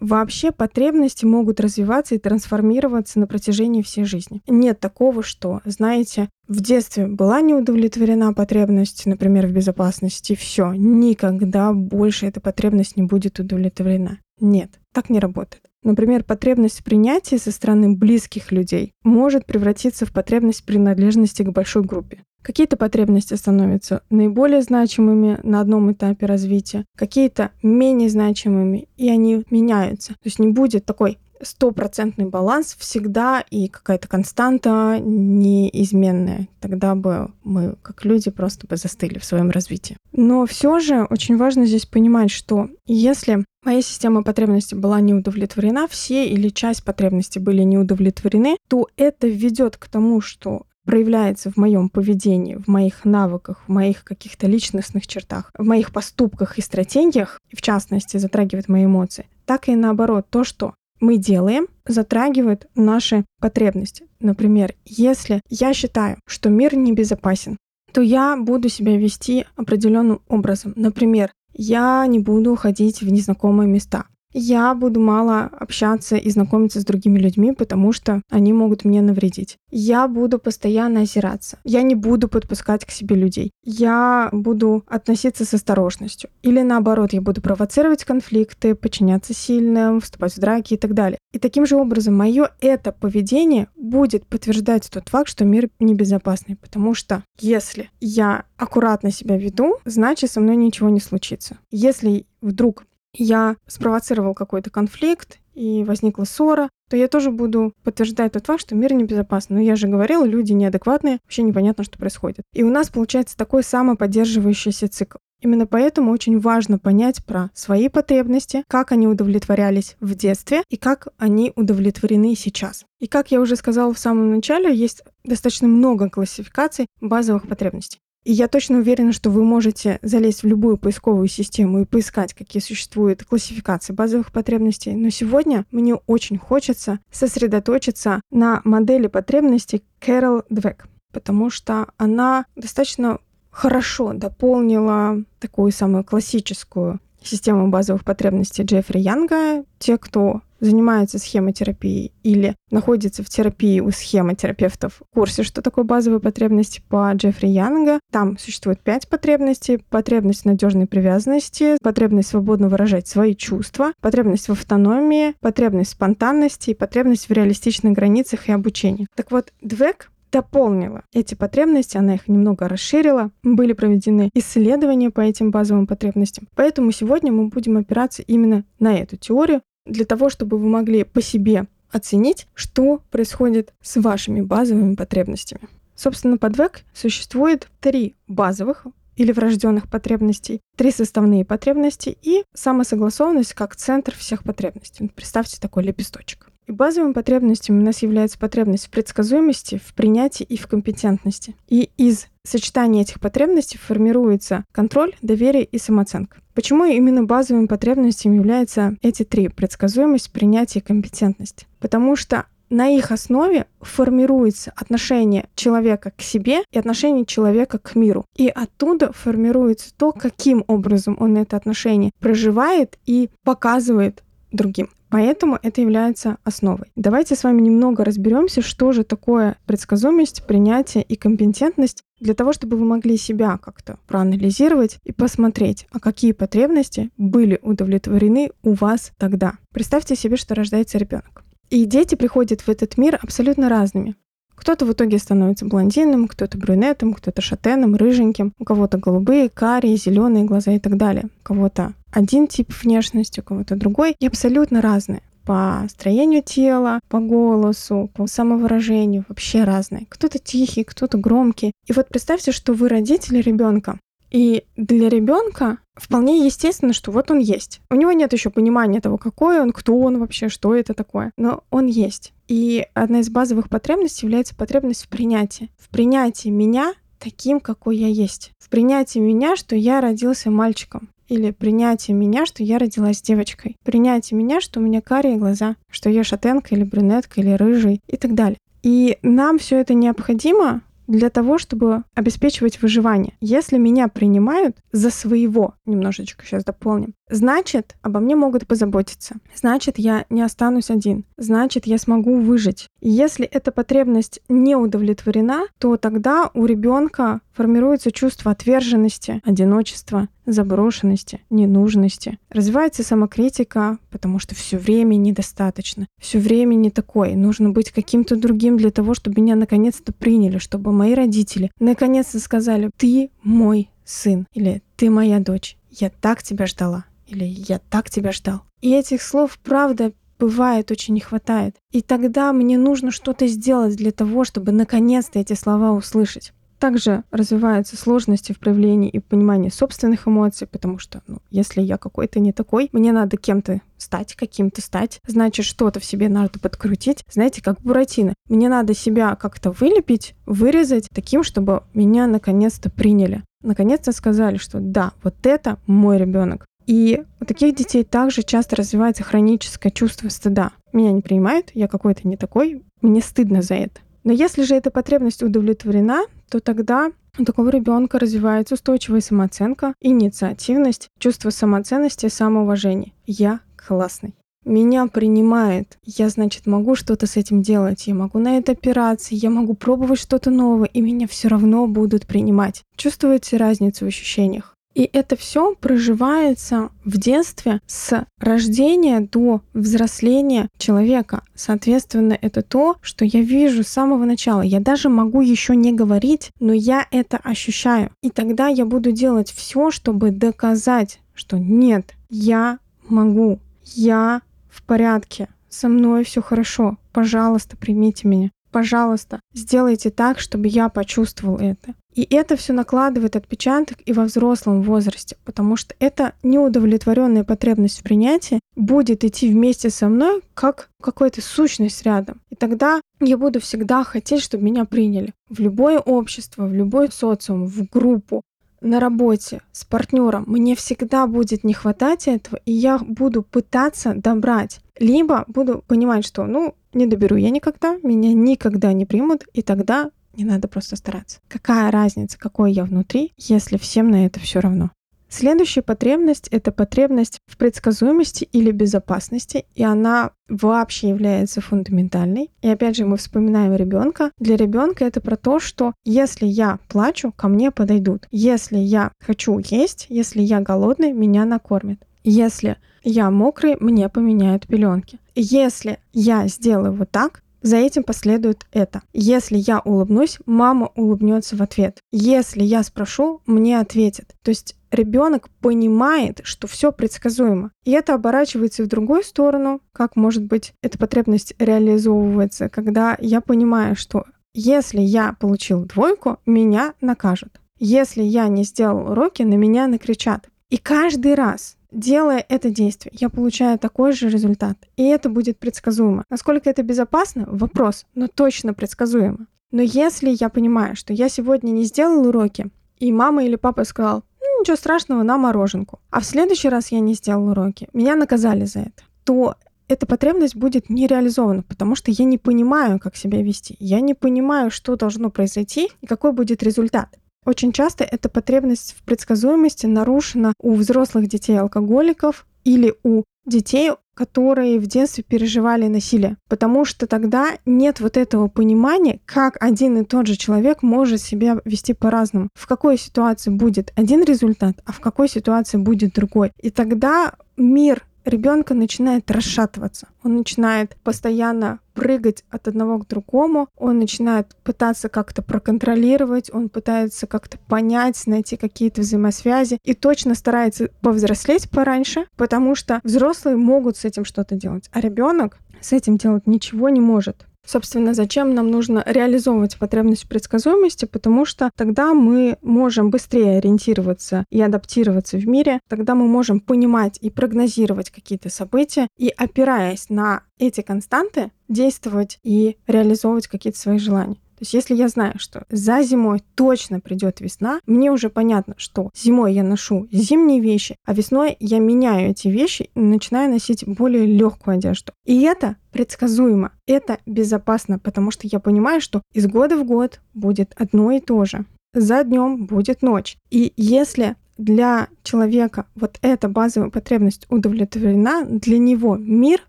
Вообще 0.00 0.52
потребности 0.52 1.24
могут 1.24 1.60
развиваться 1.60 2.14
и 2.14 2.18
трансформироваться 2.18 3.18
на 3.18 3.26
протяжении 3.26 3.80
всей 3.80 4.04
жизни. 4.04 4.42
Нет 4.46 4.78
такого, 4.78 5.22
что, 5.22 5.62
знаете, 5.64 6.28
в 6.46 6.60
детстве 6.60 7.06
была 7.06 7.40
не 7.40 7.54
удовлетворена 7.54 8.34
потребность, 8.34 9.06
например, 9.06 9.46
в 9.46 9.52
безопасности, 9.52 10.34
все, 10.34 10.74
никогда 10.74 11.72
больше 11.72 12.26
эта 12.26 12.40
потребность 12.42 12.98
не 12.98 13.04
будет 13.04 13.38
удовлетворена. 13.38 14.18
Нет, 14.40 14.78
так 14.92 15.08
не 15.08 15.20
работает. 15.20 15.62
Например, 15.82 16.22
потребность 16.22 16.80
в 16.80 16.84
принятии 16.84 17.36
со 17.36 17.50
стороны 17.50 17.94
близких 17.94 18.52
людей 18.52 18.92
может 19.04 19.46
превратиться 19.46 20.04
в 20.04 20.12
потребность 20.12 20.66
принадлежности 20.66 21.42
к 21.42 21.50
большой 21.50 21.82
группе. 21.82 22.24
Какие-то 22.44 22.76
потребности 22.76 23.32
становятся 23.34 24.02
наиболее 24.10 24.60
значимыми 24.60 25.40
на 25.42 25.60
одном 25.62 25.90
этапе 25.92 26.26
развития, 26.26 26.84
какие-то 26.94 27.52
менее 27.62 28.10
значимыми, 28.10 28.86
и 28.98 29.08
они 29.08 29.44
меняются. 29.50 30.12
То 30.12 30.26
есть 30.26 30.38
не 30.38 30.48
будет 30.48 30.84
такой 30.84 31.18
стопроцентный 31.40 32.26
баланс 32.26 32.76
всегда 32.78 33.44
и 33.50 33.68
какая-то 33.68 34.08
константа 34.08 34.98
неизменная. 35.00 36.48
Тогда 36.60 36.94
бы 36.94 37.30
мы, 37.44 37.76
как 37.82 38.04
люди, 38.04 38.30
просто 38.30 38.66
бы 38.66 38.76
застыли 38.76 39.18
в 39.18 39.24
своем 39.24 39.50
развитии. 39.50 39.96
Но 40.12 40.46
все 40.46 40.78
же 40.80 41.06
очень 41.10 41.36
важно 41.36 41.66
здесь 41.66 41.86
понимать, 41.86 42.30
что 42.30 42.68
если 42.86 43.44
моя 43.64 43.82
система 43.82 44.22
потребностей 44.22 44.76
была 44.76 45.00
не 45.00 45.14
удовлетворена, 45.14 45.88
все 45.88 46.26
или 46.26 46.48
часть 46.50 46.84
потребностей 46.84 47.40
были 47.40 47.62
не 47.62 47.78
удовлетворены, 47.78 48.56
то 48.68 48.88
это 48.96 49.26
ведет 49.28 49.76
к 49.76 49.88
тому, 49.88 50.20
что 50.20 50.66
проявляется 50.84 51.50
в 51.50 51.56
моем 51.56 51.88
поведении, 51.88 52.56
в 52.56 52.68
моих 52.68 53.04
навыках, 53.04 53.62
в 53.66 53.72
моих 53.72 54.04
каких-то 54.04 54.46
личностных 54.46 55.06
чертах, 55.06 55.50
в 55.56 55.64
моих 55.64 55.92
поступках 55.92 56.58
и 56.58 56.62
стратегиях, 56.62 57.40
в 57.52 57.62
частности, 57.62 58.16
затрагивает 58.16 58.68
мои 58.68 58.84
эмоции, 58.84 59.26
так 59.46 59.68
и 59.68 59.74
наоборот, 59.74 60.26
то, 60.30 60.44
что 60.44 60.74
мы 61.00 61.16
делаем, 61.16 61.66
затрагивает 61.86 62.68
наши 62.74 63.24
потребности. 63.40 64.06
Например, 64.20 64.74
если 64.84 65.40
я 65.48 65.74
считаю, 65.74 66.18
что 66.26 66.48
мир 66.48 66.74
небезопасен, 66.76 67.56
то 67.92 68.00
я 68.00 68.36
буду 68.36 68.68
себя 68.68 68.96
вести 68.96 69.44
определенным 69.56 70.20
образом. 70.28 70.72
Например, 70.76 71.30
я 71.52 72.06
не 72.06 72.18
буду 72.18 72.56
ходить 72.56 73.02
в 73.02 73.10
незнакомые 73.10 73.68
места 73.68 74.06
я 74.34 74.74
буду 74.74 75.00
мало 75.00 75.44
общаться 75.44 76.16
и 76.16 76.28
знакомиться 76.28 76.80
с 76.80 76.84
другими 76.84 77.18
людьми, 77.18 77.52
потому 77.52 77.92
что 77.92 78.20
они 78.30 78.52
могут 78.52 78.84
мне 78.84 79.00
навредить. 79.00 79.56
Я 79.70 80.08
буду 80.08 80.38
постоянно 80.38 81.02
озираться. 81.02 81.58
Я 81.64 81.82
не 81.82 81.94
буду 81.94 82.28
подпускать 82.28 82.84
к 82.84 82.90
себе 82.90 83.16
людей. 83.16 83.52
Я 83.64 84.28
буду 84.32 84.84
относиться 84.88 85.44
с 85.44 85.54
осторожностью. 85.54 86.30
Или 86.42 86.62
наоборот, 86.62 87.12
я 87.12 87.20
буду 87.20 87.40
провоцировать 87.40 88.04
конфликты, 88.04 88.74
подчиняться 88.74 89.32
сильным, 89.32 90.00
вступать 90.00 90.34
в 90.34 90.40
драки 90.40 90.74
и 90.74 90.76
так 90.76 90.94
далее. 90.94 91.18
И 91.32 91.38
таким 91.38 91.64
же 91.64 91.76
образом 91.76 92.16
мое 92.16 92.50
это 92.60 92.90
поведение 92.92 93.68
будет 93.76 94.26
подтверждать 94.26 94.90
тот 94.90 95.08
факт, 95.08 95.28
что 95.28 95.44
мир 95.44 95.68
небезопасный. 95.78 96.56
Потому 96.56 96.94
что 96.94 97.22
если 97.40 97.90
я 98.00 98.44
аккуратно 98.56 99.12
себя 99.12 99.36
веду, 99.36 99.76
значит 99.84 100.32
со 100.32 100.40
мной 100.40 100.56
ничего 100.56 100.88
не 100.88 101.00
случится. 101.00 101.58
Если 101.70 102.26
вдруг 102.40 102.84
я 103.14 103.56
спровоцировал 103.66 104.34
какой-то 104.34 104.70
конфликт, 104.70 105.38
и 105.54 105.84
возникла 105.84 106.24
ссора, 106.24 106.68
то 106.90 106.96
я 106.96 107.08
тоже 107.08 107.30
буду 107.30 107.72
подтверждать 107.82 108.32
тот 108.32 108.46
факт, 108.46 108.60
что 108.60 108.74
мир 108.74 108.92
небезопасен. 108.92 109.54
Но 109.54 109.60
я 109.60 109.76
же 109.76 109.88
говорила, 109.88 110.24
люди 110.24 110.52
неадекватные, 110.52 111.18
вообще 111.22 111.42
непонятно, 111.42 111.84
что 111.84 111.98
происходит. 111.98 112.42
И 112.52 112.62
у 112.62 112.70
нас 112.70 112.90
получается 112.90 113.36
такой 113.36 113.62
самоподдерживающийся 113.62 114.88
цикл. 114.88 115.18
Именно 115.40 115.66
поэтому 115.66 116.10
очень 116.10 116.40
важно 116.40 116.78
понять 116.78 117.22
про 117.24 117.50
свои 117.54 117.90
потребности, 117.90 118.64
как 118.66 118.92
они 118.92 119.06
удовлетворялись 119.06 119.96
в 120.00 120.14
детстве 120.14 120.62
и 120.70 120.78
как 120.78 121.08
они 121.18 121.52
удовлетворены 121.54 122.34
сейчас. 122.34 122.84
И 122.98 123.06
как 123.06 123.30
я 123.30 123.40
уже 123.40 123.56
сказала 123.56 123.92
в 123.92 123.98
самом 123.98 124.30
начале, 124.30 124.74
есть 124.74 125.02
достаточно 125.22 125.68
много 125.68 126.08
классификаций 126.08 126.86
базовых 127.02 127.46
потребностей. 127.46 127.98
И 128.24 128.32
я 128.32 128.48
точно 128.48 128.78
уверена, 128.78 129.12
что 129.12 129.30
вы 129.30 129.44
можете 129.44 129.98
залезть 130.02 130.42
в 130.42 130.46
любую 130.46 130.78
поисковую 130.78 131.28
систему 131.28 131.80
и 131.82 131.84
поискать, 131.84 132.32
какие 132.32 132.62
существуют 132.62 133.22
классификации 133.22 133.92
базовых 133.92 134.32
потребностей. 134.32 134.94
Но 134.94 135.10
сегодня 135.10 135.66
мне 135.70 135.94
очень 135.94 136.38
хочется 136.38 137.00
сосредоточиться 137.12 138.22
на 138.30 138.62
модели 138.64 139.08
потребностей 139.08 139.82
Кэрол 140.00 140.42
Двек, 140.48 140.86
потому 141.12 141.50
что 141.50 141.88
она 141.98 142.46
достаточно 142.56 143.18
хорошо 143.50 144.14
дополнила 144.14 145.22
такую 145.38 145.70
самую 145.70 146.02
классическую 146.02 147.00
систему 147.22 147.68
базовых 147.68 148.04
потребностей 148.04 148.62
Джеффри 148.62 149.00
Янга. 149.00 149.64
Те, 149.78 149.98
кто 149.98 150.40
занимается 150.64 151.18
схемотерапией 151.18 152.12
или 152.22 152.56
находится 152.70 153.22
в 153.22 153.28
терапии 153.28 153.80
у 153.80 153.90
схемотерапевтов 153.90 155.00
в 155.00 155.14
курсе, 155.14 155.42
что 155.42 155.62
такое 155.62 155.84
базовые 155.84 156.20
потребности 156.20 156.82
по 156.88 157.12
Джеффри 157.12 157.48
Янга. 157.48 158.00
Там 158.10 158.38
существует 158.38 158.80
пять 158.80 159.08
потребностей. 159.08 159.78
Потребность 159.90 160.44
надежной 160.44 160.86
привязанности, 160.86 161.76
потребность 161.82 162.28
свободно 162.28 162.68
выражать 162.68 163.06
свои 163.06 163.34
чувства, 163.34 163.92
потребность 164.00 164.48
в 164.48 164.52
автономии, 164.52 165.34
потребность 165.40 165.90
в 165.90 165.94
спонтанности 165.94 166.70
и 166.70 166.74
потребность 166.74 167.28
в 167.28 167.32
реалистичных 167.32 167.92
границах 167.92 168.48
и 168.48 168.52
обучении. 168.52 169.06
Так 169.14 169.30
вот, 169.30 169.52
Двек 169.60 170.10
дополнила 170.34 171.04
эти 171.12 171.36
потребности, 171.36 171.96
она 171.96 172.14
их 172.14 172.26
немного 172.26 172.68
расширила. 172.68 173.30
Были 173.44 173.72
проведены 173.72 174.30
исследования 174.34 175.10
по 175.10 175.20
этим 175.20 175.52
базовым 175.52 175.86
потребностям. 175.86 176.48
Поэтому 176.56 176.90
сегодня 176.90 177.30
мы 177.30 177.46
будем 177.46 177.76
опираться 177.76 178.22
именно 178.22 178.64
на 178.80 178.98
эту 178.98 179.16
теорию, 179.16 179.60
для 179.86 180.04
того, 180.04 180.30
чтобы 180.30 180.58
вы 180.58 180.68
могли 180.68 181.04
по 181.04 181.20
себе 181.20 181.66
оценить, 181.90 182.46
что 182.54 183.00
происходит 183.10 183.72
с 183.80 184.00
вашими 184.00 184.40
базовыми 184.40 184.94
потребностями. 184.94 185.68
Собственно, 185.94 186.38
под 186.38 186.56
ВЭК 186.56 186.84
существует 186.92 187.68
три 187.80 188.16
базовых 188.26 188.86
или 189.16 189.30
врожденных 189.30 189.88
потребностей, 189.88 190.60
три 190.76 190.90
составные 190.90 191.44
потребности 191.44 192.18
и 192.20 192.42
самосогласованность 192.52 193.54
как 193.54 193.76
центр 193.76 194.14
всех 194.16 194.42
потребностей. 194.42 195.08
Представьте 195.14 195.60
такой 195.60 195.84
лепесточек. 195.84 196.50
И 196.66 196.72
базовыми 196.72 197.12
потребностями 197.12 197.80
у 197.80 197.84
нас 197.84 198.02
является 198.02 198.38
потребность 198.38 198.86
в 198.86 198.90
предсказуемости, 198.90 199.80
в 199.84 199.92
принятии 199.94 200.44
и 200.44 200.56
в 200.56 200.66
компетентности. 200.66 201.54
И 201.68 201.90
из 201.96 202.28
сочетания 202.42 203.02
этих 203.02 203.20
потребностей 203.20 203.78
формируется 203.78 204.64
контроль, 204.72 205.14
доверие 205.20 205.64
и 205.64 205.78
самооценка. 205.78 206.38
Почему 206.54 206.84
именно 206.84 207.24
базовыми 207.24 207.66
потребностями 207.66 208.36
являются 208.36 208.96
эти 209.02 209.24
три— 209.24 209.48
предсказуемость, 209.50 210.32
принятие 210.32 210.82
и 210.82 210.86
компетентность? 210.86 211.66
Потому 211.80 212.16
что 212.16 212.46
на 212.70 212.88
их 212.88 213.12
основе 213.12 213.66
формируется 213.80 214.72
отношение 214.74 215.48
человека 215.54 216.12
к 216.16 216.22
себе 216.22 216.62
и 216.72 216.78
отношение 216.78 217.26
человека 217.26 217.78
к 217.78 217.94
миру. 217.94 218.24
И 218.36 218.48
оттуда 218.48 219.12
формируется 219.12 219.92
то, 219.96 220.12
каким 220.12 220.64
образом 220.66 221.16
он 221.20 221.36
это 221.36 221.56
отношение 221.56 222.10
проживает 222.20 222.98
и 223.04 223.28
показывает 223.44 224.22
другим. 224.50 224.88
Поэтому 225.14 225.60
это 225.62 225.80
является 225.80 226.38
основой. 226.42 226.88
Давайте 226.96 227.36
с 227.36 227.44
вами 227.44 227.62
немного 227.62 228.04
разберемся, 228.04 228.62
что 228.62 228.90
же 228.90 229.04
такое 229.04 229.56
предсказуемость, 229.64 230.44
принятие 230.44 231.04
и 231.04 231.14
компетентность 231.14 232.02
для 232.18 232.34
того, 232.34 232.52
чтобы 232.52 232.76
вы 232.76 232.84
могли 232.84 233.16
себя 233.16 233.56
как-то 233.58 234.00
проанализировать 234.08 234.98
и 235.04 235.12
посмотреть, 235.12 235.86
а 235.92 236.00
какие 236.00 236.32
потребности 236.32 237.10
были 237.16 237.60
удовлетворены 237.62 238.50
у 238.64 238.72
вас 238.72 239.12
тогда. 239.16 239.52
Представьте 239.70 240.16
себе, 240.16 240.36
что 240.36 240.56
рождается 240.56 240.98
ребенок. 240.98 241.44
И 241.70 241.84
дети 241.84 242.16
приходят 242.16 242.62
в 242.62 242.68
этот 242.68 242.98
мир 242.98 243.16
абсолютно 243.22 243.68
разными. 243.68 244.16
Кто-то 244.56 244.84
в 244.84 244.92
итоге 244.92 245.18
становится 245.18 245.66
блондином, 245.66 246.26
кто-то 246.26 246.58
брюнетом, 246.58 247.14
кто-то 247.14 247.40
шатеном, 247.40 247.96
рыженьким, 247.96 248.52
у 248.58 248.64
кого-то 248.64 248.98
голубые, 248.98 249.48
карие, 249.48 249.96
зеленые 249.96 250.44
глаза 250.44 250.72
и 250.72 250.78
так 250.78 250.96
далее. 250.96 251.26
У 251.40 251.44
кого-то 251.44 251.94
один 252.14 252.46
тип 252.46 252.72
внешности, 252.82 253.40
у 253.40 253.42
кого-то 253.42 253.76
другой, 253.76 254.14
и 254.18 254.26
абсолютно 254.26 254.80
разные 254.80 255.22
по 255.44 255.86
строению 255.90 256.42
тела, 256.42 257.00
по 257.10 257.20
голосу, 257.20 258.10
по 258.14 258.26
самовыражению, 258.26 259.26
вообще 259.28 259.64
разные. 259.64 260.06
Кто-то 260.08 260.38
тихий, 260.38 260.84
кто-то 260.84 261.18
громкий. 261.18 261.72
И 261.86 261.92
вот 261.92 262.08
представьте, 262.08 262.50
что 262.50 262.72
вы 262.72 262.88
родители 262.88 263.42
ребенка, 263.42 263.98
и 264.30 264.64
для 264.76 265.08
ребенка 265.08 265.78
вполне 265.94 266.44
естественно, 266.44 266.92
что 266.92 267.12
вот 267.12 267.30
он 267.30 267.38
есть. 267.38 267.80
У 267.88 267.94
него 267.94 268.10
нет 268.10 268.32
еще 268.32 268.50
понимания 268.50 269.00
того, 269.00 269.16
какой 269.16 269.60
он, 269.60 269.70
кто 269.70 269.96
он 269.96 270.18
вообще, 270.18 270.48
что 270.48 270.74
это 270.74 270.92
такое. 270.92 271.30
Но 271.36 271.62
он 271.70 271.86
есть. 271.86 272.32
И 272.48 272.84
одна 272.94 273.20
из 273.20 273.30
базовых 273.30 273.68
потребностей 273.68 274.26
является 274.26 274.56
потребность 274.56 275.04
в 275.04 275.08
принятии. 275.08 275.70
В 275.78 275.88
принятии 275.88 276.48
меня 276.48 276.94
таким, 277.20 277.60
какой 277.60 277.96
я 277.96 278.08
есть. 278.08 278.50
В 278.58 278.70
принятии 278.70 279.20
меня, 279.20 279.54
что 279.54 279.76
я 279.76 280.00
родился 280.00 280.50
мальчиком. 280.50 281.10
Или 281.28 281.50
принятие 281.50 282.16
меня, 282.16 282.46
что 282.46 282.62
я 282.62 282.78
родилась 282.78 283.22
девочкой. 283.22 283.76
Принятие 283.84 284.38
меня, 284.38 284.60
что 284.60 284.80
у 284.80 284.82
меня 284.82 285.00
карие 285.00 285.36
глаза, 285.36 285.76
что 285.90 286.10
я 286.10 286.24
шатенка 286.24 286.74
или 286.74 286.84
брюнетка 286.84 287.40
или 287.40 287.50
рыжий 287.52 288.00
и 288.06 288.16
так 288.16 288.34
далее. 288.34 288.58
И 288.82 289.18
нам 289.22 289.58
все 289.58 289.80
это 289.80 289.94
необходимо 289.94 290.82
для 291.06 291.30
того, 291.30 291.58
чтобы 291.58 292.04
обеспечивать 292.14 292.80
выживание. 292.80 293.34
Если 293.40 293.78
меня 293.78 294.08
принимают 294.08 294.76
за 294.92 295.10
своего, 295.10 295.74
немножечко 295.86 296.44
сейчас 296.44 296.64
дополним, 296.64 297.14
значит, 297.28 297.96
обо 298.02 298.20
мне 298.20 298.36
могут 298.36 298.66
позаботиться. 298.66 299.36
Значит, 299.54 299.98
я 299.98 300.24
не 300.30 300.42
останусь 300.42 300.90
один. 300.90 301.24
Значит, 301.36 301.86
я 301.86 301.98
смогу 301.98 302.38
выжить. 302.38 302.88
И 303.00 303.10
если 303.10 303.46
эта 303.46 303.70
потребность 303.72 304.40
не 304.48 304.76
удовлетворена, 304.76 305.66
то 305.78 305.96
тогда 305.96 306.50
у 306.54 306.66
ребенка 306.66 307.40
формируется 307.54 308.12
чувство 308.12 308.50
отверженности, 308.50 309.40
одиночества, 309.44 310.28
заброшенности, 310.46 311.40
ненужности. 311.50 312.38
Развивается 312.50 313.02
самокритика, 313.02 313.98
потому 314.10 314.38
что 314.38 314.54
все 314.54 314.76
время 314.76 315.16
недостаточно. 315.16 316.06
Все 316.20 316.38
время 316.38 316.74
не 316.74 316.90
такой. 316.90 317.34
Нужно 317.34 317.70
быть 317.70 317.90
каким-то 317.90 318.36
другим 318.36 318.76
для 318.76 318.90
того, 318.90 319.14
чтобы 319.14 319.40
меня 319.40 319.56
наконец-то 319.56 320.12
приняли, 320.12 320.58
чтобы 320.58 320.92
мои 320.92 321.14
родители 321.14 321.70
наконец-то 321.78 322.40
сказали, 322.40 322.90
ты 322.96 323.30
мой 323.42 323.90
сын 324.04 324.46
или 324.52 324.82
ты 324.96 325.10
моя 325.10 325.40
дочь. 325.40 325.76
Я 325.90 326.10
так 326.10 326.42
тебя 326.42 326.66
ждала 326.66 327.04
или 327.26 327.44
я 327.44 327.78
так 327.78 328.10
тебя 328.10 328.32
ждал. 328.32 328.62
И 328.80 328.92
этих 328.92 329.22
слов, 329.22 329.58
правда, 329.62 330.12
бывает 330.38 330.90
очень 330.90 331.14
не 331.14 331.20
хватает. 331.20 331.76
И 331.90 332.02
тогда 332.02 332.52
мне 332.52 332.76
нужно 332.76 333.10
что-то 333.10 333.46
сделать 333.46 333.96
для 333.96 334.10
того, 334.10 334.44
чтобы 334.44 334.72
наконец-то 334.72 335.38
эти 335.38 335.54
слова 335.54 335.92
услышать. 335.92 336.52
Также 336.84 337.24
развиваются 337.30 337.96
сложности 337.96 338.52
в 338.52 338.58
проявлении 338.58 339.08
и 339.08 339.18
понимании 339.18 339.70
собственных 339.70 340.28
эмоций, 340.28 340.66
потому 340.66 340.98
что, 340.98 341.22
ну, 341.26 341.38
если 341.50 341.80
я 341.80 341.96
какой-то 341.96 342.40
не 342.40 342.52
такой, 342.52 342.90
мне 342.92 343.10
надо 343.10 343.38
кем-то 343.38 343.80
стать, 343.96 344.34
каким-то 344.34 344.82
стать, 344.82 345.18
значит, 345.26 345.64
что-то 345.64 345.98
в 345.98 346.04
себе 346.04 346.28
надо 346.28 346.58
подкрутить. 346.60 347.24
Знаете, 347.32 347.62
как 347.62 347.80
Буратино. 347.80 348.34
Мне 348.50 348.68
надо 348.68 348.92
себя 348.92 349.34
как-то 349.34 349.70
вылепить, 349.70 350.34
вырезать 350.44 351.08
таким, 351.10 351.42
чтобы 351.42 351.84
меня 351.94 352.26
наконец-то 352.26 352.90
приняли. 352.90 353.42
Наконец-то 353.62 354.12
сказали, 354.12 354.58
что 354.58 354.78
да, 354.78 355.12
вот 355.22 355.36
это 355.46 355.78
мой 355.86 356.18
ребенок. 356.18 356.66
И 356.84 357.22
у 357.40 357.46
таких 357.46 357.74
детей 357.74 358.04
также 358.04 358.42
часто 358.42 358.76
развивается 358.76 359.24
хроническое 359.24 359.90
чувство 359.90 360.28
стыда. 360.28 360.72
Меня 360.92 361.12
не 361.12 361.22
принимают, 361.22 361.70
я 361.72 361.88
какой-то 361.88 362.28
не 362.28 362.36
такой, 362.36 362.82
мне 363.00 363.22
стыдно 363.22 363.62
за 363.62 363.74
это. 363.76 364.00
Но 364.24 364.32
если 364.32 364.62
же 364.62 364.74
эта 364.74 364.90
потребность 364.90 365.42
удовлетворена, 365.42 366.24
то 366.50 366.60
тогда 366.60 367.12
у 367.38 367.44
такого 367.44 367.68
ребенка 367.68 368.18
развивается 368.18 368.74
устойчивая 368.74 369.20
самооценка, 369.20 369.94
инициативность, 370.00 371.08
чувство 371.18 371.50
самоценности 371.50 372.26
и 372.26 372.30
самоуважения. 372.30 373.12
Я 373.26 373.60
классный. 373.76 374.34
Меня 374.64 375.06
принимает. 375.08 375.98
Я, 376.04 376.30
значит, 376.30 376.66
могу 376.66 376.94
что-то 376.94 377.26
с 377.26 377.36
этим 377.36 377.60
делать. 377.60 378.06
Я 378.06 378.14
могу 378.14 378.38
на 378.38 378.56
это 378.56 378.72
опираться. 378.72 379.34
Я 379.34 379.50
могу 379.50 379.74
пробовать 379.74 380.18
что-то 380.18 380.50
новое, 380.50 380.88
и 380.88 381.02
меня 381.02 381.28
все 381.28 381.48
равно 381.48 381.86
будут 381.86 382.26
принимать. 382.26 382.82
Чувствуете 382.96 383.58
разницу 383.58 384.06
в 384.06 384.08
ощущениях? 384.08 384.74
И 384.94 385.10
это 385.12 385.36
все 385.36 385.74
проживается 385.74 386.90
в 387.04 387.18
детстве 387.18 387.80
с 387.86 388.26
рождения 388.38 389.20
до 389.20 389.60
взросления 389.74 390.68
человека. 390.78 391.42
Соответственно, 391.54 392.38
это 392.40 392.62
то, 392.62 392.96
что 393.00 393.24
я 393.24 393.40
вижу 393.40 393.82
с 393.82 393.88
самого 393.88 394.24
начала. 394.24 394.62
Я 394.62 394.80
даже 394.80 395.08
могу 395.08 395.40
еще 395.40 395.74
не 395.74 395.92
говорить, 395.92 396.50
но 396.60 396.72
я 396.72 397.06
это 397.10 397.38
ощущаю. 397.38 398.10
И 398.22 398.30
тогда 398.30 398.68
я 398.68 398.84
буду 398.84 399.10
делать 399.10 399.50
все, 399.50 399.90
чтобы 399.90 400.30
доказать, 400.30 401.20
что 401.34 401.58
нет, 401.58 402.14
я 402.30 402.78
могу, 403.08 403.58
я 403.84 404.42
в 404.70 404.82
порядке, 404.82 405.48
со 405.68 405.88
мной 405.88 406.24
все 406.24 406.40
хорошо, 406.40 406.98
пожалуйста, 407.12 407.76
примите 407.76 408.28
меня 408.28 408.50
пожалуйста, 408.74 409.38
сделайте 409.52 410.10
так, 410.10 410.40
чтобы 410.40 410.66
я 410.66 410.88
почувствовал 410.88 411.58
это. 411.58 411.94
И 412.14 412.26
это 412.30 412.56
все 412.56 412.72
накладывает 412.72 413.36
отпечаток 413.36 413.98
и 414.06 414.12
во 414.12 414.24
взрослом 414.24 414.82
возрасте, 414.82 415.36
потому 415.44 415.76
что 415.76 415.94
эта 415.98 416.34
неудовлетворенная 416.42 417.44
потребность 417.44 418.00
в 418.00 418.02
принятии 418.02 418.60
будет 418.76 419.24
идти 419.24 419.50
вместе 419.50 419.90
со 419.90 420.08
мной 420.08 420.42
как 420.54 420.90
какая-то 421.02 421.42
сущность 421.42 422.02
рядом. 422.04 422.40
И 422.50 422.54
тогда 422.54 423.00
я 423.20 423.36
буду 423.36 423.60
всегда 423.60 424.04
хотеть, 424.04 424.42
чтобы 424.42 424.64
меня 424.64 424.84
приняли 424.84 425.32
в 425.48 425.58
любое 425.60 425.98
общество, 425.98 426.66
в 426.66 426.72
любой 426.72 427.10
социум, 427.10 427.66
в 427.66 427.88
группу, 427.90 428.42
на 428.80 429.00
работе, 429.00 429.62
с 429.72 429.84
партнером. 429.84 430.44
Мне 430.46 430.76
всегда 430.76 431.26
будет 431.26 431.64
не 431.64 431.72
хватать 431.72 432.28
этого, 432.28 432.60
и 432.64 432.72
я 432.72 432.98
буду 432.98 433.42
пытаться 433.42 434.14
добрать. 434.14 434.80
Либо 434.98 435.44
буду 435.48 435.82
понимать, 435.86 436.24
что, 436.24 436.44
ну, 436.44 436.74
не 436.92 437.06
доберу 437.06 437.36
я 437.36 437.50
никогда, 437.50 437.96
меня 438.02 438.32
никогда 438.32 438.92
не 438.92 439.06
примут, 439.06 439.44
и 439.52 439.62
тогда 439.62 440.10
не 440.36 440.44
надо 440.44 440.68
просто 440.68 440.96
стараться. 440.96 441.40
Какая 441.48 441.90
разница, 441.90 442.38
какой 442.38 442.72
я 442.72 442.84
внутри, 442.84 443.32
если 443.36 443.76
всем 443.76 444.10
на 444.10 444.26
это 444.26 444.40
все 444.40 444.60
равно? 444.60 444.90
Следующая 445.36 445.82
потребность— 445.82 446.46
это 446.52 446.70
потребность 446.70 447.40
в 447.46 447.56
предсказуемости 447.56 448.44
или 448.52 448.70
безопасности, 448.70 449.64
и 449.74 449.82
она 449.82 450.30
вообще 450.48 451.08
является 451.08 451.60
фундаментальной. 451.60 452.52
И 452.62 452.68
опять 452.68 452.96
же, 452.96 453.04
мы 453.04 453.16
вспоминаем 453.16 453.74
ребенка. 453.74 454.30
Для 454.38 454.56
ребенка 454.56 455.04
это 455.04 455.20
про 455.20 455.36
то, 455.36 455.58
что 455.58 455.92
если 456.04 456.46
я 456.46 456.78
плачу, 456.88 457.32
ко 457.32 457.48
мне 457.48 457.72
подойдут. 457.72 458.28
Если 458.30 458.78
я 458.78 459.10
хочу 459.18 459.58
есть, 459.58 460.06
если 460.08 460.40
я 460.40 460.60
голодный, 460.60 461.12
меня 461.12 461.44
накормят. 461.44 461.98
Если 462.22 462.76
я 463.02 463.28
мокрый, 463.30 463.76
мне 463.80 464.08
поменяют 464.08 464.68
пеленки. 464.68 465.18
Если 465.34 465.98
я 466.12 466.46
сделаю 466.46 466.94
вот 466.94 467.10
так, 467.10 467.42
за 467.64 467.78
этим 467.78 468.02
последует 468.02 468.66
это. 468.72 469.00
Если 469.14 469.56
я 469.56 469.80
улыбнусь, 469.80 470.38
мама 470.44 470.90
улыбнется 470.96 471.56
в 471.56 471.62
ответ. 471.62 471.98
Если 472.12 472.62
я 472.62 472.82
спрошу, 472.82 473.40
мне 473.46 473.80
ответят. 473.80 474.34
То 474.42 474.50
есть 474.50 474.76
ребенок 474.90 475.48
понимает, 475.62 476.42
что 476.44 476.66
все 476.66 476.92
предсказуемо. 476.92 477.72
И 477.84 477.92
это 477.92 478.12
оборачивается 478.12 478.84
в 478.84 478.88
другую 478.88 479.22
сторону, 479.22 479.80
как 479.94 480.14
может 480.14 480.44
быть 480.44 480.74
эта 480.82 480.98
потребность 480.98 481.54
реализовывается, 481.58 482.68
когда 482.68 483.16
я 483.18 483.40
понимаю, 483.40 483.96
что 483.96 484.24
если 484.52 485.00
я 485.00 485.34
получил 485.40 485.86
двойку, 485.86 486.36
меня 486.44 486.92
накажут. 487.00 487.62
Если 487.78 488.22
я 488.22 488.46
не 488.48 488.64
сделал 488.64 489.10
уроки, 489.10 489.42
на 489.42 489.54
меня 489.54 489.86
накричат. 489.86 490.50
И 490.68 490.76
каждый 490.76 491.34
раз 491.34 491.78
делая 491.94 492.44
это 492.48 492.70
действие, 492.70 493.12
я 493.18 493.28
получаю 493.28 493.78
такой 493.78 494.12
же 494.12 494.28
результат. 494.28 494.76
И 494.96 495.04
это 495.04 495.28
будет 495.28 495.58
предсказуемо. 495.58 496.24
Насколько 496.28 496.70
это 496.70 496.82
безопасно? 496.82 497.44
Вопрос, 497.46 498.04
но 498.14 498.28
точно 498.28 498.74
предсказуемо. 498.74 499.46
Но 499.70 499.82
если 499.82 500.36
я 500.38 500.48
понимаю, 500.48 500.96
что 500.96 501.12
я 501.12 501.28
сегодня 501.28 501.70
не 501.70 501.84
сделал 501.84 502.26
уроки, 502.26 502.66
и 502.98 503.10
мама 503.12 503.44
или 503.44 503.56
папа 503.56 503.84
сказал, 503.84 504.22
ну, 504.40 504.60
ничего 504.60 504.76
страшного, 504.76 505.22
на 505.22 505.36
мороженку, 505.36 506.00
а 506.10 506.20
в 506.20 506.24
следующий 506.24 506.68
раз 506.68 506.92
я 506.92 507.00
не 507.00 507.14
сделал 507.14 507.48
уроки, 507.48 507.88
меня 507.92 508.14
наказали 508.14 508.66
за 508.66 508.80
это, 508.80 509.02
то 509.24 509.56
эта 509.88 510.06
потребность 510.06 510.56
будет 510.56 510.88
не 510.88 511.06
реализована, 511.06 511.62
потому 511.62 511.94
что 511.94 512.10
я 512.10 512.24
не 512.24 512.38
понимаю, 512.38 512.98
как 512.98 513.16
себя 513.16 513.42
вести. 513.42 513.76
Я 513.80 514.00
не 514.00 514.14
понимаю, 514.14 514.70
что 514.70 514.96
должно 514.96 515.30
произойти 515.30 515.90
и 516.00 516.06
какой 516.06 516.32
будет 516.32 516.62
результат. 516.62 517.08
Очень 517.44 517.72
часто 517.72 518.04
эта 518.04 518.28
потребность 518.28 518.94
в 518.98 519.02
предсказуемости 519.02 519.86
нарушена 519.86 520.52
у 520.58 520.74
взрослых 520.74 521.28
детей-алкоголиков 521.28 522.46
или 522.64 522.94
у 523.02 523.24
детей, 523.46 523.92
которые 524.14 524.78
в 524.78 524.86
детстве 524.86 525.24
переживали 525.24 525.88
насилие. 525.88 526.36
Потому 526.48 526.84
что 526.84 527.06
тогда 527.06 527.58
нет 527.66 528.00
вот 528.00 528.16
этого 528.16 528.48
понимания, 528.48 529.20
как 529.26 529.56
один 529.62 529.98
и 529.98 530.04
тот 530.04 530.26
же 530.26 530.36
человек 530.36 530.82
может 530.82 531.20
себя 531.20 531.58
вести 531.64 531.92
по-разному. 531.94 532.48
В 532.54 532.66
какой 532.66 532.96
ситуации 532.96 533.50
будет 533.50 533.92
один 533.96 534.22
результат, 534.22 534.76
а 534.86 534.92
в 534.92 535.00
какой 535.00 535.28
ситуации 535.28 535.78
будет 535.78 536.14
другой. 536.14 536.52
И 536.62 536.70
тогда 536.70 537.34
мир 537.56 538.04
ребенка 538.24 538.74
начинает 538.74 539.30
расшатываться. 539.30 540.08
Он 540.22 540.36
начинает 540.36 540.96
постоянно 541.02 541.80
прыгать 541.94 542.44
от 542.50 542.68
одного 542.68 542.98
к 542.98 543.08
другому, 543.08 543.68
он 543.76 543.98
начинает 543.98 544.56
пытаться 544.64 545.08
как-то 545.08 545.42
проконтролировать, 545.42 546.52
он 546.52 546.68
пытается 546.68 547.26
как-то 547.26 547.58
понять, 547.68 548.26
найти 548.26 548.56
какие-то 548.56 549.02
взаимосвязи 549.02 549.78
и 549.84 549.94
точно 549.94 550.34
старается 550.34 550.88
повзрослеть 551.00 551.70
пораньше, 551.70 552.26
потому 552.36 552.74
что 552.74 553.00
взрослые 553.04 553.56
могут 553.56 553.96
с 553.96 554.04
этим 554.04 554.24
что-то 554.24 554.56
делать, 554.56 554.90
а 554.92 555.00
ребенок 555.00 555.58
с 555.80 555.92
этим 555.92 556.16
делать 556.16 556.46
ничего 556.46 556.88
не 556.88 557.00
может. 557.00 557.46
Собственно, 557.66 558.12
зачем 558.12 558.54
нам 558.54 558.70
нужно 558.70 559.02
реализовывать 559.06 559.78
потребность 559.78 560.28
предсказуемости? 560.28 561.06
Потому 561.06 561.46
что 561.46 561.70
тогда 561.76 562.12
мы 562.12 562.58
можем 562.62 563.10
быстрее 563.10 563.58
ориентироваться 563.58 564.44
и 564.50 564.60
адаптироваться 564.60 565.38
в 565.38 565.46
мире, 565.46 565.80
тогда 565.88 566.14
мы 566.14 566.26
можем 566.26 566.60
понимать 566.60 567.18
и 567.20 567.30
прогнозировать 567.30 568.10
какие-то 568.10 568.50
события 568.50 569.08
и, 569.16 569.32
опираясь 569.36 570.10
на 570.10 570.42
эти 570.58 570.82
константы, 570.82 571.50
действовать 571.68 572.38
и 572.42 572.76
реализовывать 572.86 573.48
какие-то 573.48 573.78
свои 573.78 573.98
желания. 573.98 574.36
То 574.54 574.62
есть 574.62 574.74
если 574.74 574.94
я 574.94 575.08
знаю, 575.08 575.34
что 575.38 575.64
за 575.68 576.02
зимой 576.02 576.42
точно 576.54 577.00
придет 577.00 577.40
весна, 577.40 577.80
мне 577.86 578.10
уже 578.10 578.30
понятно, 578.30 578.74
что 578.76 579.10
зимой 579.14 579.54
я 579.54 579.62
ношу 579.62 580.08
зимние 580.12 580.60
вещи, 580.60 580.96
а 581.04 581.14
весной 581.14 581.56
я 581.60 581.78
меняю 581.78 582.30
эти 582.30 582.48
вещи 582.48 582.90
и 582.94 583.00
начинаю 583.00 583.50
носить 583.50 583.84
более 583.86 584.26
легкую 584.26 584.76
одежду. 584.76 585.12
И 585.24 585.42
это 585.42 585.76
предсказуемо, 585.92 586.72
это 586.86 587.18
безопасно, 587.26 587.98
потому 587.98 588.30
что 588.30 588.46
я 588.46 588.60
понимаю, 588.60 589.00
что 589.00 589.22
из 589.32 589.46
года 589.46 589.76
в 589.76 589.84
год 589.84 590.20
будет 590.34 590.74
одно 590.76 591.10
и 591.10 591.20
то 591.20 591.44
же. 591.44 591.64
За 591.94 592.24
днем 592.24 592.66
будет 592.66 593.02
ночь. 593.02 593.36
И 593.50 593.72
если 593.76 594.36
для 594.58 595.08
человека 595.22 595.86
вот 595.94 596.18
эта 596.22 596.48
базовая 596.48 596.90
потребность 596.90 597.46
удовлетворена, 597.48 598.44
для 598.44 598.78
него 598.78 599.16
мир 599.16 599.62